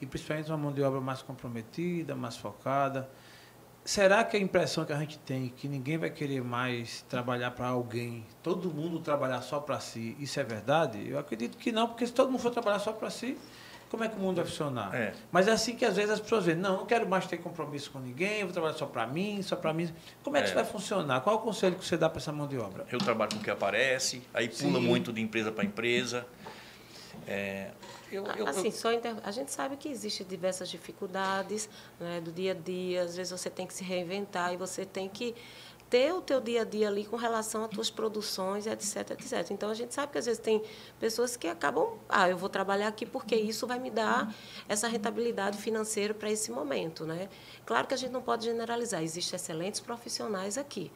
[0.00, 3.08] e principalmente uma mão de obra mais comprometida, mais focada.
[3.84, 7.68] Será que a impressão que a gente tem que ninguém vai querer mais trabalhar para
[7.68, 11.08] alguém, todo mundo trabalhar só para si, isso é verdade?
[11.08, 13.38] Eu acredito que não, porque se todo mundo for trabalhar só para si,
[13.90, 14.94] como é que o mundo vai funcionar?
[14.94, 15.12] É.
[15.30, 17.90] Mas é assim que às vezes as pessoas veem, não, não quero mais ter compromisso
[17.90, 19.92] com ninguém, vou trabalhar só para mim, só para mim.
[20.22, 20.46] Como é que é.
[20.46, 21.20] isso vai funcionar?
[21.20, 22.86] Qual é o conselho que você dá para essa mão de obra?
[22.90, 24.86] Eu trabalho com o que aparece, aí pula Sim.
[24.86, 26.26] muito de empresa para empresa.
[27.26, 27.70] É,
[28.10, 29.16] eu, eu, assim, só inter...
[29.24, 31.68] a gente sabe que existem diversas dificuldades
[31.98, 35.08] né, do dia a dia, às vezes você tem que se reinventar e você tem
[35.08, 35.34] que
[35.88, 39.50] ter o teu dia a dia ali com relação às tuas produções, etc, etc.
[39.50, 40.62] Então a gente sabe que às vezes tem
[40.98, 44.34] pessoas que acabam, ah, eu vou trabalhar aqui porque isso vai me dar
[44.68, 47.28] essa rentabilidade financeira para esse momento, né?
[47.64, 50.90] Claro que a gente não pode generalizar, existem excelentes profissionais aqui.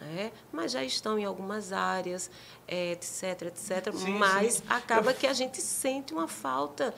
[0.00, 0.32] né?
[0.50, 2.30] mas já estão em algumas áreas,
[2.66, 3.94] etc, etc.
[3.94, 4.62] Sim, mas sim.
[4.66, 6.94] acaba que a gente sente uma falta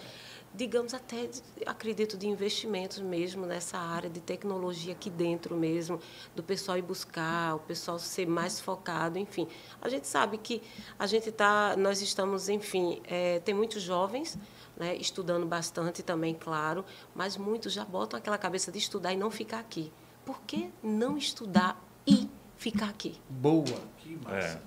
[0.54, 1.30] digamos até
[1.66, 5.98] acredito de investimentos mesmo nessa área de tecnologia aqui dentro mesmo
[6.36, 9.48] do pessoal ir buscar o pessoal ser mais focado enfim
[9.80, 10.62] a gente sabe que
[10.98, 14.38] a gente tá nós estamos enfim é, tem muitos jovens
[14.76, 16.84] né, estudando bastante também, claro,
[17.14, 19.92] mas muitos já botam aquela cabeça de estudar e não ficar aqui.
[20.24, 23.20] Por que não estudar e ficar aqui?
[23.28, 23.64] Boa,
[23.98, 24.36] que massa.
[24.36, 24.60] É.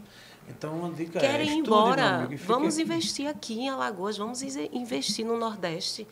[0.47, 5.37] Então, uma dica Querem é, ir embora, vamos investir aqui em Alagoas, vamos investir no
[5.37, 6.07] Nordeste.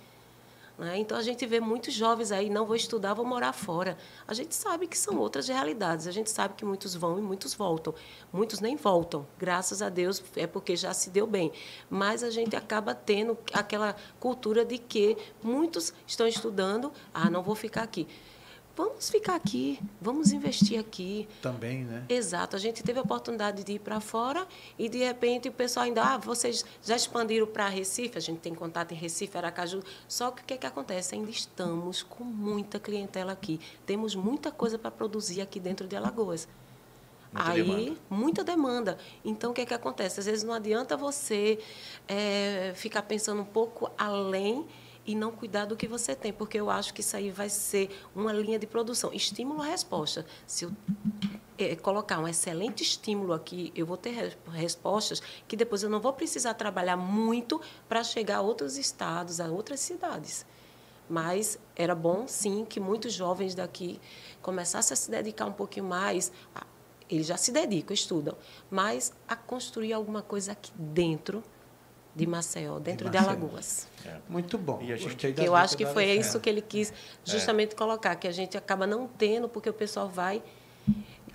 [0.78, 0.98] Né?
[0.98, 3.96] Então, a gente vê muitos jovens aí, não vou estudar, vou morar fora.
[4.28, 7.54] A gente sabe que são outras realidades, a gente sabe que muitos vão e muitos
[7.54, 7.94] voltam.
[8.32, 11.52] Muitos nem voltam, graças a Deus, é porque já se deu bem.
[11.90, 17.56] Mas a gente acaba tendo aquela cultura de que muitos estão estudando, ah, não vou
[17.56, 18.08] ficar aqui
[18.76, 21.28] vamos ficar aqui, vamos investir aqui.
[21.42, 22.06] Também, né?
[22.10, 22.56] Exato.
[22.56, 24.48] A gente teve a oportunidade de ir para fora
[24.78, 28.54] e, de repente, o pessoal ainda, ah, vocês já expandiram para Recife, a gente tem
[28.54, 29.84] contato em Recife, Aracaju.
[30.08, 31.16] Só que o que, é que acontece?
[31.16, 33.60] Ainda estamos com muita clientela aqui.
[33.86, 36.48] Temos muita coisa para produzir aqui dentro de Alagoas.
[37.32, 37.98] Muita Aí, demanda.
[38.10, 38.98] muita demanda.
[39.26, 40.20] Então, o que, é que acontece?
[40.20, 41.60] Às vezes não adianta você
[42.08, 44.66] é, ficar pensando um pouco além
[45.06, 47.90] e não cuidar do que você tem, porque eu acho que isso aí vai ser
[48.16, 49.12] uma linha de produção.
[49.14, 50.26] Estímulo-resposta.
[50.48, 50.72] Se eu
[51.58, 56.14] é, colocar um excelente estímulo aqui, eu vou ter respostas que depois eu não vou
[56.14, 60.46] precisar trabalhar muito para chegar a outros estados, a outras cidades.
[61.10, 64.00] Mas era bom, sim, que muitos jovens daqui
[64.42, 66.32] começassem a se dedicar um pouquinho mais.
[67.10, 68.38] Eles já se dedicam, estudam,
[68.72, 71.44] mas a construir alguma coisa aqui dentro
[72.16, 73.88] de Maceió, dentro de, de Alagoas.
[74.06, 74.18] É.
[74.30, 74.80] Muito bom.
[74.82, 76.94] E a gente, que eu acho que foi isso que ele quis é.
[77.26, 77.76] justamente é.
[77.76, 80.42] colocar, que a gente acaba não tendo, porque o pessoal vai.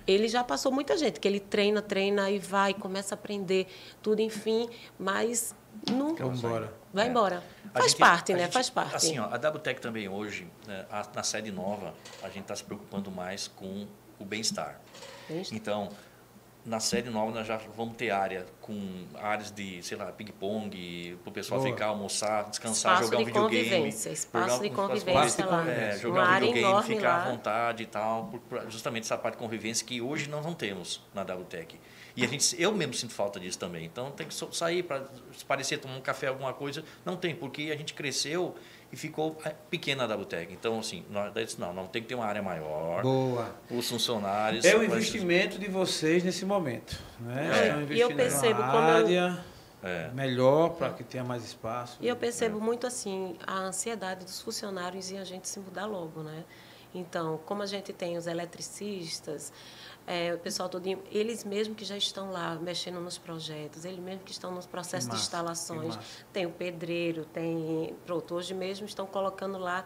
[0.07, 3.67] Ele já passou muita gente, que ele treina, treina e vai, começa a aprender
[4.01, 5.53] tudo, enfim, mas
[5.91, 6.15] não.
[6.15, 6.73] Vai embora.
[6.93, 7.09] Vai é.
[7.09, 7.43] embora.
[7.73, 8.43] Faz gente, parte, né?
[8.43, 8.95] Gente, Faz parte.
[8.95, 12.63] Assim, ó, a WTEC também hoje, né, a, na sede nova, a gente está se
[12.63, 13.85] preocupando mais com
[14.17, 14.79] o bem-estar.
[15.27, 15.89] Bem então,
[16.65, 21.29] na série nova nós já vamos ter área com áreas de, sei lá, ping-pong, para
[21.29, 21.71] o pessoal Boa.
[21.71, 23.69] ficar, almoçar, descansar, espaço jogar um videogame.
[23.69, 25.69] Convivência, espaço jogar, de convivência lá.
[25.69, 27.23] É, jogar um videogame, ficar lá.
[27.23, 28.33] à vontade e tal.
[28.67, 31.79] Justamente essa parte de convivência que hoje nós não temos na WTEC.
[32.15, 33.85] E a gente, eu mesmo sinto falta disso também.
[33.85, 35.05] Então tem que sair para
[35.35, 36.83] se parecer tomar um café, alguma coisa.
[37.05, 38.55] Não tem, porque a gente cresceu
[38.91, 40.51] e ficou é, pequena a Dabutec.
[40.51, 43.03] Então, assim, nós, não, não tem que ter uma área maior.
[43.03, 43.55] Boa.
[43.69, 44.65] Os funcionários.
[44.65, 46.99] É o investimento de vocês nesse momento.
[47.19, 47.85] Né?
[47.89, 47.93] É.
[47.93, 49.43] E eu percebo como área
[49.83, 50.09] é.
[50.13, 51.97] melhor para que tenha mais espaço.
[52.01, 52.61] E eu percebo é.
[52.61, 56.43] muito assim a ansiedade dos funcionários e a gente se mudar logo, né?
[56.93, 59.53] Então, como a gente tem os eletricistas,
[60.09, 64.23] é, o pessoal todo, eles mesmos que já estão lá mexendo nos projetos, eles mesmos
[64.25, 65.99] que estão nos processos massa, de instalações.
[66.33, 67.95] Tem o pedreiro, tem.
[68.07, 69.85] Pronto, hoje mesmo estão colocando lá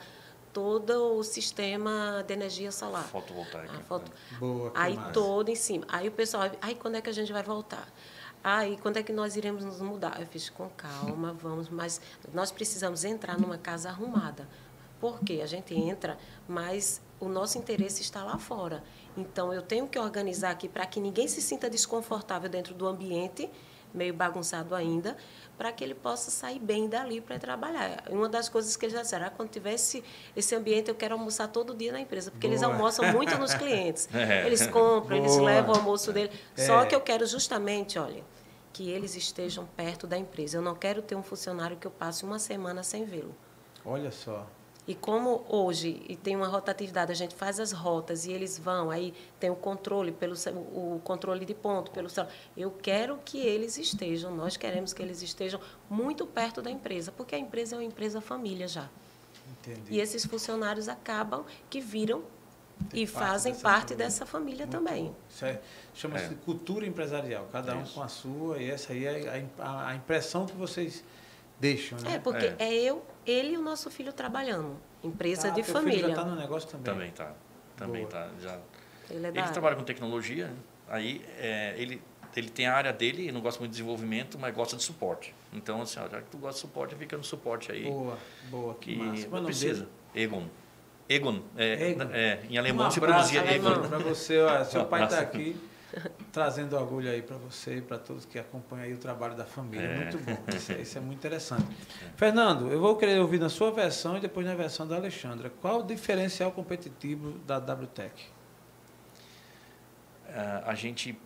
[0.54, 3.04] todo o sistema de energia solar.
[3.04, 3.74] Fotovoltaica.
[3.82, 4.10] Foto...
[4.40, 5.12] Boa, aí massa.
[5.12, 5.86] todo em cima.
[5.90, 7.86] Aí o pessoal, aí quando é que a gente vai voltar?
[8.42, 10.20] Aí, quando é que nós iremos nos mudar?
[10.20, 12.02] Eu fiz com calma, vamos, mas
[12.34, 14.48] nós precisamos entrar numa casa arrumada.
[15.00, 16.18] Porque a gente entra,
[16.48, 18.84] mas o nosso interesse está lá fora.
[19.16, 23.50] Então, eu tenho que organizar aqui para que ninguém se sinta desconfortável dentro do ambiente,
[23.94, 25.16] meio bagunçado ainda,
[25.58, 28.04] para que ele possa sair bem dali para trabalhar.
[28.10, 30.04] Uma das coisas que eles já disseram, ah, quando tivesse
[30.36, 32.54] esse ambiente, eu quero almoçar todo dia na empresa, porque Boa.
[32.56, 34.10] eles almoçam muito nos clientes.
[34.24, 34.46] É.
[34.46, 35.28] Eles compram, Boa.
[35.28, 36.32] eles levam o almoço dele.
[36.56, 36.66] É.
[36.66, 38.24] Só que eu quero justamente, olha,
[38.72, 40.58] que eles estejam perto da empresa.
[40.58, 43.36] Eu não quero ter um funcionário que eu passe uma semana sem vê-lo.
[43.86, 44.48] Olha só.
[44.86, 48.92] E como hoje e tem uma rotatividade, a gente faz as rotas e eles vão,
[48.92, 50.36] aí tem o controle pelo
[50.74, 52.34] o controle de ponto pelo celular.
[52.56, 55.60] Eu quero que eles estejam, nós queremos que eles estejam
[55.90, 58.90] muito perto da empresa, porque a empresa é uma empresa família já.
[59.52, 59.82] Entendi.
[59.90, 62.24] E esses funcionários acabam que viram
[62.90, 64.06] tem e parte fazem dessa parte família.
[64.06, 65.16] dessa família muito também.
[65.42, 65.60] É,
[65.94, 66.38] chama-se é.
[66.44, 70.56] cultura empresarial, cada um com a sua, e essa aí é a, a impressão que
[70.56, 71.04] vocês
[71.60, 72.16] deixam, né?
[72.16, 74.78] É, porque é, é eu, ele e o nosso filho trabalhando.
[75.04, 76.00] Empresa ah, de família.
[76.00, 76.86] Filho já está no negócio também.
[76.86, 77.32] Também está.
[77.76, 78.30] Também está.
[78.42, 78.60] Já.
[79.10, 80.52] Ele, é ele trabalha com tecnologia,
[80.88, 82.02] aí é, ele,
[82.36, 85.34] ele tem a área dele, não gosta muito de desenvolvimento, mas gosta de suporte.
[85.52, 87.84] Então, assim, ó, já que tu gosta de suporte, fica no suporte aí.
[87.84, 88.18] Boa,
[88.50, 88.74] boa.
[88.76, 89.88] Que, que não precisa.
[90.16, 90.48] Egon.
[91.10, 91.42] Egon.
[91.58, 92.10] É, Egon.
[92.12, 93.88] É, em alemão um se produzia Egon.
[93.88, 95.56] Para você, ó, seu pai está aqui
[96.32, 99.86] trazendo orgulho aí para você e para todos que acompanham aí o trabalho da família.
[99.86, 99.96] É.
[99.96, 101.66] Muito bom, isso, é, isso, é muito interessante.
[102.04, 102.10] É.
[102.18, 105.52] Fernando, eu vou querer ouvir na sua versão e depois na versão da Alexandra.
[105.62, 108.24] Qual o diferencial competitivo da WTEC?
[110.28, 110.34] Uh,
[110.66, 111.18] a gente,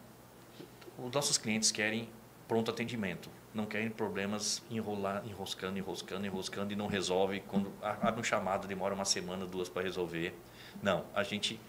[0.98, 2.10] os nossos clientes querem
[2.48, 7.42] pronto atendimento, não querem problemas enrolar, enroscando, enroscando, enroscando e não resolve.
[7.48, 10.38] Quando abre um chamado, demora uma semana, duas para resolver.
[10.82, 11.60] Não, a gente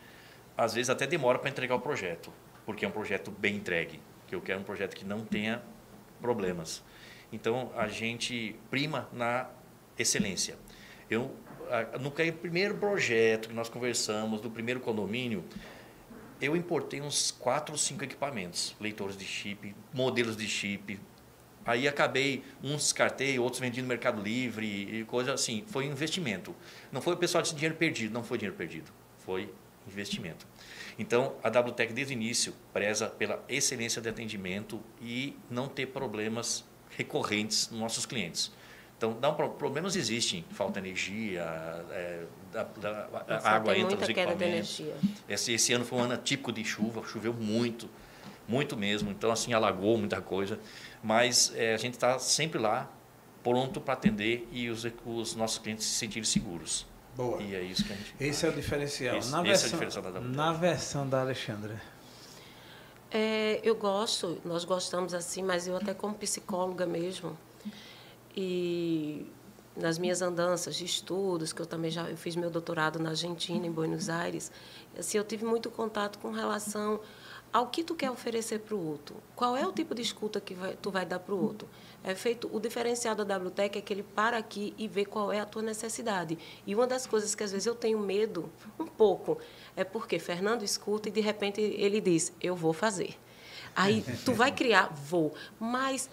[0.57, 2.33] às vezes até demora para entregar o projeto
[2.69, 5.63] porque é um projeto bem entregue, que eu quero um projeto que não tenha
[6.21, 6.85] problemas.
[7.33, 9.49] Então a gente prima na
[9.99, 10.59] excelência.
[11.09, 11.35] Eu,
[11.99, 15.43] no primeiro projeto que nós conversamos, do primeiro condomínio,
[16.43, 21.01] eu importei uns quatro ou cinco equipamentos, leitores de chip, modelos de chip.
[21.65, 25.65] Aí acabei, uns descartei, outros vendi no Mercado Livre e coisa assim.
[25.69, 26.55] Foi investimento.
[26.93, 28.93] Não foi o pessoal disse dinheiro perdido, não foi dinheiro perdido,
[29.25, 29.51] foi
[29.93, 30.47] investimento.
[30.99, 36.65] Então, a WTEC desde o início preza pela excelência de atendimento e não ter problemas
[36.97, 38.53] recorrentes nos nossos clientes.
[38.99, 41.45] Então, não, problemas existem, falta energia,
[41.93, 44.83] é, da, da, a água entra nos equipamentos.
[45.29, 47.89] Esse, esse ano foi um ano típico de chuva, choveu muito,
[48.49, 49.13] muito mesmo.
[49.13, 50.59] Então, assim, alagou muita coisa.
[51.01, 52.91] Mas é, a gente está sempre lá,
[53.45, 56.85] pronto para atender e os, os nossos clientes se sentirem seguros.
[57.19, 57.43] Boa.
[57.43, 59.17] E é isso que a gente Esse é o diferencial.
[59.17, 61.83] Esse, na, esse versão, é o diferencial da na versão da Alexandra.
[63.11, 67.37] É, eu gosto, nós gostamos assim, mas eu até como psicóloga mesmo,
[68.37, 69.27] e
[69.75, 73.67] nas minhas andanças de estudos, que eu também já eu fiz meu doutorado na Argentina,
[73.67, 74.53] em Buenos Aires,
[74.97, 77.01] assim, eu tive muito contato com relação
[77.53, 79.17] ao que tu quer oferecer para o outro.
[79.35, 81.69] Qual é o tipo de escuta que vai, tu vai dar para o outro?
[82.05, 85.41] É feito o diferencial da WTEC é que ele para aqui e vê qual é
[85.41, 86.39] a tua necessidade.
[86.67, 89.39] E uma das coisas que às vezes eu tenho medo um pouco
[89.77, 93.17] é porque Fernando escuta e de repente ele diz: "Eu vou fazer".
[93.75, 96.09] Aí tu vai criar, vou, mas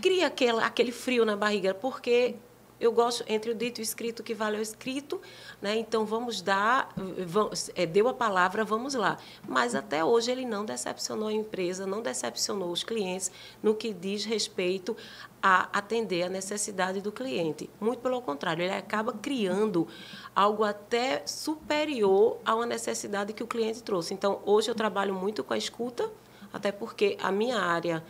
[0.00, 2.36] cria aquele, aquele frio na barriga, porque
[2.78, 5.20] eu gosto entre o dito e o escrito que vale o escrito,
[5.62, 5.76] né?
[5.76, 6.92] Então vamos dar,
[7.26, 9.18] vamos, é, deu a palavra, vamos lá.
[9.48, 13.30] Mas até hoje ele não decepcionou a empresa, não decepcionou os clientes
[13.62, 14.96] no que diz respeito
[15.42, 17.70] a atender a necessidade do cliente.
[17.80, 19.88] Muito pelo contrário, ele acaba criando
[20.34, 24.12] algo até superior a uma necessidade que o cliente trouxe.
[24.12, 26.10] Então hoje eu trabalho muito com a escuta
[26.52, 28.02] até porque a minha área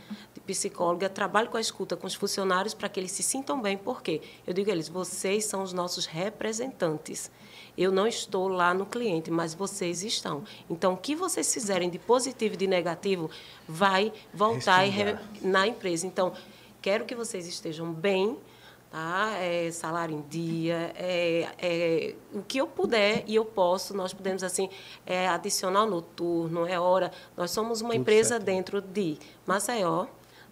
[0.46, 4.22] psicóloga trabalha com a escuta com os funcionários para que eles se sintam bem, porque
[4.46, 7.30] eu digo a eles, vocês são os nossos representantes.
[7.76, 10.44] Eu não estou lá no cliente, mas vocês estão.
[10.70, 13.28] Então, o que vocês fizerem de positivo e de negativo
[13.68, 14.84] vai voltar
[15.42, 16.06] na empresa.
[16.06, 16.32] Então,
[16.80, 18.38] quero que vocês estejam bem,
[18.90, 19.34] tá?
[19.38, 24.42] É, salário em dia, é, é, o que eu puder e eu posso, nós podemos
[24.42, 24.70] assim,
[25.04, 27.12] é, adicional noturno, é hora.
[27.36, 28.44] Nós somos uma Tudo empresa certo.
[28.44, 30.06] dentro de Maceió,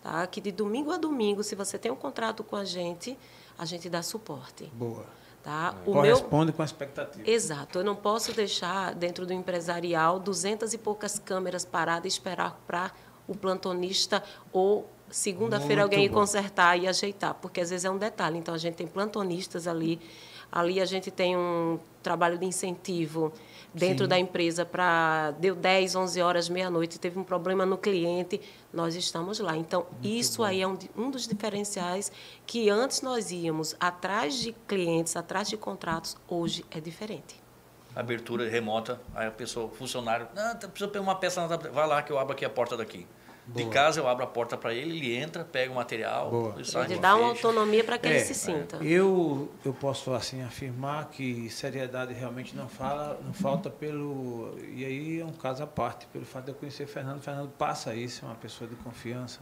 [0.05, 0.27] tá?
[0.27, 3.19] que de domingo a domingo, se você tem um contrato com a gente,
[3.59, 4.71] a gente dá suporte.
[4.75, 5.07] Boa.
[5.43, 5.75] Tá?
[5.85, 6.55] O Corresponde meu...
[6.55, 7.29] com a expectativa.
[7.29, 7.79] Exato.
[7.79, 12.93] Eu não posso deixar, dentro do empresarial, duzentas e poucas câmeras paradas e esperar para
[13.27, 18.39] o plantonista ou segunda-feira alguém ir consertar e ajeitar, porque às vezes é um detalhe.
[18.39, 20.01] Então, a gente tem plantonistas ali,
[20.51, 23.33] ali a gente tem um trabalho de incentivo
[23.75, 24.09] dentro Sim.
[24.09, 28.41] da empresa para deu 10, 11 horas, meia-noite, teve um problema no cliente,
[28.73, 29.57] nós estamos lá.
[29.57, 30.45] Então, Muito isso bom.
[30.45, 32.13] aí é um, um dos diferenciais
[32.47, 37.43] que antes nós íamos atrás de clientes, atrás de contratos, hoje é diferente
[37.95, 42.11] abertura remota, aí a pessoa, o funcionário, não, precisa pegar uma peça, vai lá que
[42.11, 43.07] eu abro aqui a porta daqui.
[43.47, 43.63] Boa.
[43.63, 46.55] De casa eu abro a porta para ele, ele entra, pega o material, Boa.
[46.59, 46.85] e sai.
[46.85, 48.77] Ele dá uma autonomia para que é, ele se sinta.
[48.79, 55.21] Eu, eu posso assim afirmar que seriedade realmente não fala, não falta pelo e aí
[55.21, 57.21] é um caso à parte pelo fato de eu conhecer Fernando.
[57.21, 59.41] Fernando passa isso, é uma pessoa de confiança,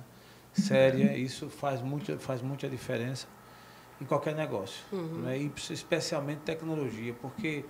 [0.52, 1.16] séria.
[1.16, 3.28] Isso faz muito, faz muita diferença
[4.00, 5.22] em qualquer negócio, uhum.
[5.22, 5.38] né?
[5.38, 7.64] e especialmente tecnologia, porque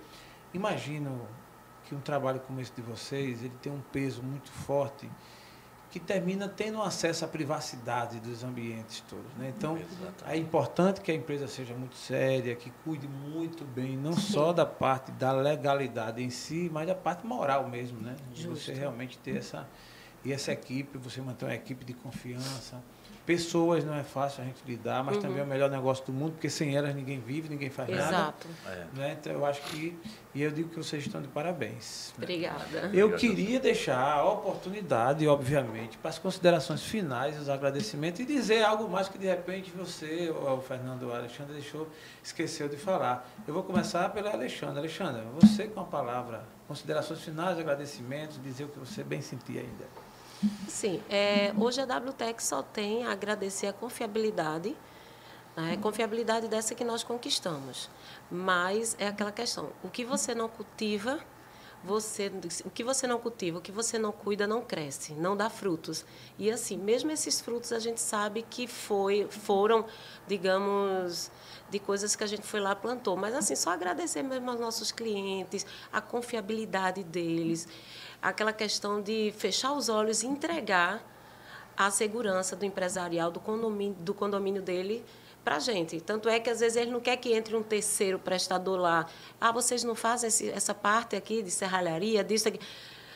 [0.51, 1.27] imagino
[1.85, 5.07] que um trabalho como esse de vocês ele tem um peso muito forte
[5.93, 9.31] que termina tendo acesso à privacidade dos ambientes todos.
[9.37, 9.53] Né?
[9.55, 10.23] Então, Exatamente.
[10.25, 14.65] é importante que a empresa seja muito séria, que cuide muito bem, não só da
[14.65, 18.15] parte da legalidade em si, mas da parte moral mesmo, né?
[18.33, 19.69] De você realmente ter essa
[20.25, 22.81] e essa equipe, você manter uma equipe de confiança,
[23.25, 25.21] Pessoas não é fácil a gente lidar, mas uhum.
[25.21, 28.11] também é o melhor negócio do mundo, porque sem elas ninguém vive, ninguém faz Exato.
[28.11, 28.33] nada.
[28.43, 28.47] Exato.
[28.67, 28.99] É.
[28.99, 29.17] Né?
[29.17, 29.97] Então eu acho que.
[30.35, 32.11] E eu digo que vocês estão de parabéns.
[32.17, 32.91] Obrigada.
[32.91, 38.89] Eu queria deixar a oportunidade, obviamente, para as considerações finais, os agradecimentos e dizer algo
[38.89, 41.87] mais que de repente você, ou o Fernando ou o Alexandre, deixou,
[42.21, 43.29] esqueceu de falar.
[43.47, 44.79] Eu vou começar pelo Alexandre.
[44.79, 50.02] Alexandre, você com a palavra, considerações finais, agradecimentos, dizer o que você bem sentia ainda.
[50.67, 54.75] Sim, é, hoje a WTEC só tem a agradecer a confiabilidade,
[55.55, 57.89] né, confiabilidade dessa que nós conquistamos.
[58.29, 61.19] Mas é aquela questão, o que você não cultiva,
[61.83, 62.31] você,
[62.65, 66.05] o que você não cultiva, o que você não cuida, não cresce, não dá frutos.
[66.39, 69.85] E assim, mesmo esses frutos a gente sabe que foi, foram,
[70.27, 71.29] digamos,
[71.69, 73.17] de coisas que a gente foi lá plantou.
[73.17, 77.67] Mas assim, só agradecer mesmo aos nossos clientes, a confiabilidade deles
[78.23, 81.03] aquela questão de fechar os olhos e entregar
[81.75, 85.03] a segurança do empresarial, do condomínio, do condomínio dele
[85.43, 85.99] para a gente.
[85.99, 89.05] Tanto é que às vezes ele não quer que entre um terceiro prestador lá.
[89.41, 92.59] Ah, vocês não fazem esse, essa parte aqui de serralharia, disso aqui.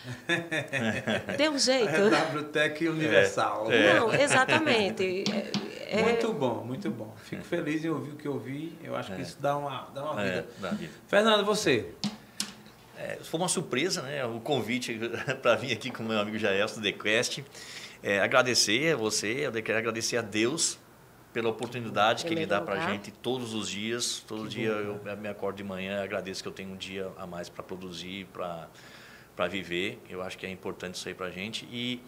[1.37, 1.89] Dê um jeito.
[1.89, 3.71] É WTEC Universal.
[3.71, 3.99] É, é.
[3.99, 5.23] Não, exatamente.
[5.89, 7.15] É, muito bom, muito bom.
[7.15, 8.77] Fico feliz em ouvir o que eu vi.
[8.83, 9.23] Eu acho que é.
[9.23, 10.45] isso dá uma, dá uma vida.
[10.59, 10.91] Dá vida.
[11.07, 11.93] Fernando, você?
[12.97, 14.25] É, foi uma surpresa, né?
[14.25, 14.99] O convite
[15.41, 17.39] para vir aqui com meu amigo Jaelson do The Quest.
[18.01, 20.79] É, agradecer a você, eu quero agradecer a Deus
[21.33, 24.23] pela oportunidade que Ele dá para a gente todos os dias.
[24.27, 27.11] Todo que dia bom, eu me acordo de manhã, agradeço que eu tenho um dia
[27.17, 30.01] a mais para produzir, para viver.
[30.09, 31.67] Eu acho que é importante isso aí para a gente.
[31.71, 32.01] E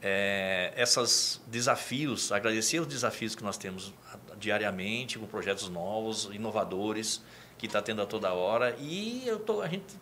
[0.00, 3.92] é, esses desafios, agradecer os desafios que nós temos
[4.38, 7.24] diariamente com projetos novos, inovadores,
[7.56, 8.76] que está tendo a toda hora.
[8.78, 9.96] E eu tô, a gente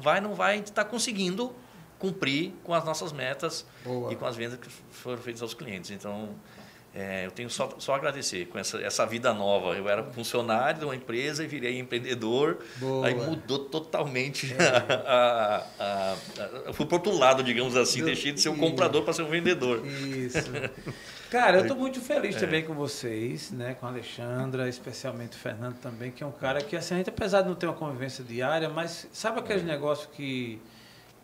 [0.00, 1.54] vai, não vai, a gente está conseguindo
[1.98, 4.12] cumprir com as nossas metas Boa.
[4.12, 5.90] e com as vendas que foram feitas aos clientes.
[5.90, 6.34] Então,
[6.96, 9.76] é, eu tenho só, só agradecer com essa, essa vida nova.
[9.76, 12.58] Eu era funcionário de uma empresa e virei empreendedor.
[12.76, 13.08] Boa.
[13.08, 14.54] Aí mudou totalmente.
[14.54, 14.94] É.
[15.04, 16.16] A, a,
[16.68, 18.00] a, fui para outro lado, digamos assim.
[18.00, 19.84] Do, deixei de ser um comprador para ser um vendedor.
[19.86, 20.50] Isso.
[21.30, 22.40] Cara, eu estou muito feliz é.
[22.40, 23.74] também com vocês, né?
[23.74, 27.10] com a Alexandra, especialmente o Fernando também, que é um cara que, assim, a gente,
[27.10, 29.66] apesar de não ter uma convivência diária, mas sabe aqueles é.
[29.66, 30.60] negócios que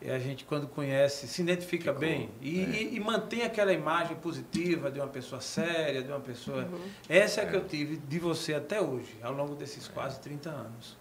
[0.09, 2.83] a gente, quando conhece, se identifica Ficou, bem e, é.
[2.83, 6.65] e, e, mantém aquela imagem positiva de uma pessoa séria, de uma pessoa.
[6.65, 6.89] Uhum.
[7.09, 9.93] Essa é, é que eu tive de você até hoje, ao longo desses é.
[9.93, 10.97] quase 30 anos.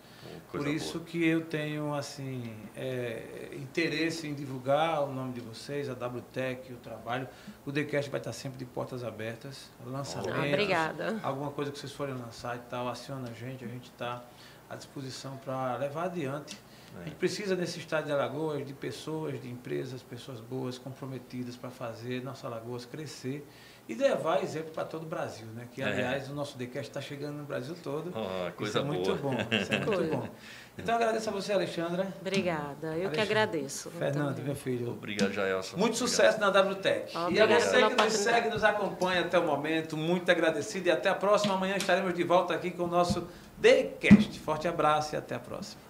[0.52, 1.06] Por isso boa.
[1.06, 6.78] que eu tenho assim é, interesse em divulgar o nome de vocês, a WTEC, o
[6.78, 7.28] trabalho.
[7.66, 10.34] O TheCast vai estar sempre de portas abertas, lançamentos.
[10.36, 11.20] Ah, obrigada.
[11.24, 14.24] Alguma coisa que vocês forem lançar e tal, aciona a gente, a gente está
[14.70, 16.58] à disposição para levar adiante
[17.02, 21.70] a gente precisa nesse estado de Alagoas de pessoas, de empresas, pessoas boas, comprometidas para
[21.70, 23.46] fazer nossa Alagoas crescer
[23.90, 25.68] e levar exemplo para todo o Brasil, né?
[25.74, 25.86] Que, é.
[25.86, 26.32] aliás, é.
[26.32, 28.14] o nosso decast está chegando no Brasil todo.
[28.16, 29.34] Oh, coisa isso é muito boa.
[29.34, 29.56] bom.
[29.56, 30.30] Isso é muito bom.
[30.78, 32.14] Então, agradeço a você, Alexandra.
[32.22, 32.88] Obrigada.
[32.88, 33.16] Eu Alexandre.
[33.16, 33.90] que agradeço.
[33.90, 34.92] Fernando, meu filho.
[34.92, 35.76] Obrigado, Jaelson.
[35.76, 36.08] Muito Obrigado.
[36.08, 37.14] sucesso na WTEC.
[37.32, 40.88] E a você que nos segue, nos acompanha até o momento, muito agradecido.
[40.88, 41.56] E até a próxima.
[41.56, 43.28] Amanhã estaremos de volta aqui com o nosso
[43.60, 44.40] TheCast.
[44.40, 45.89] Forte abraço e até a próxima.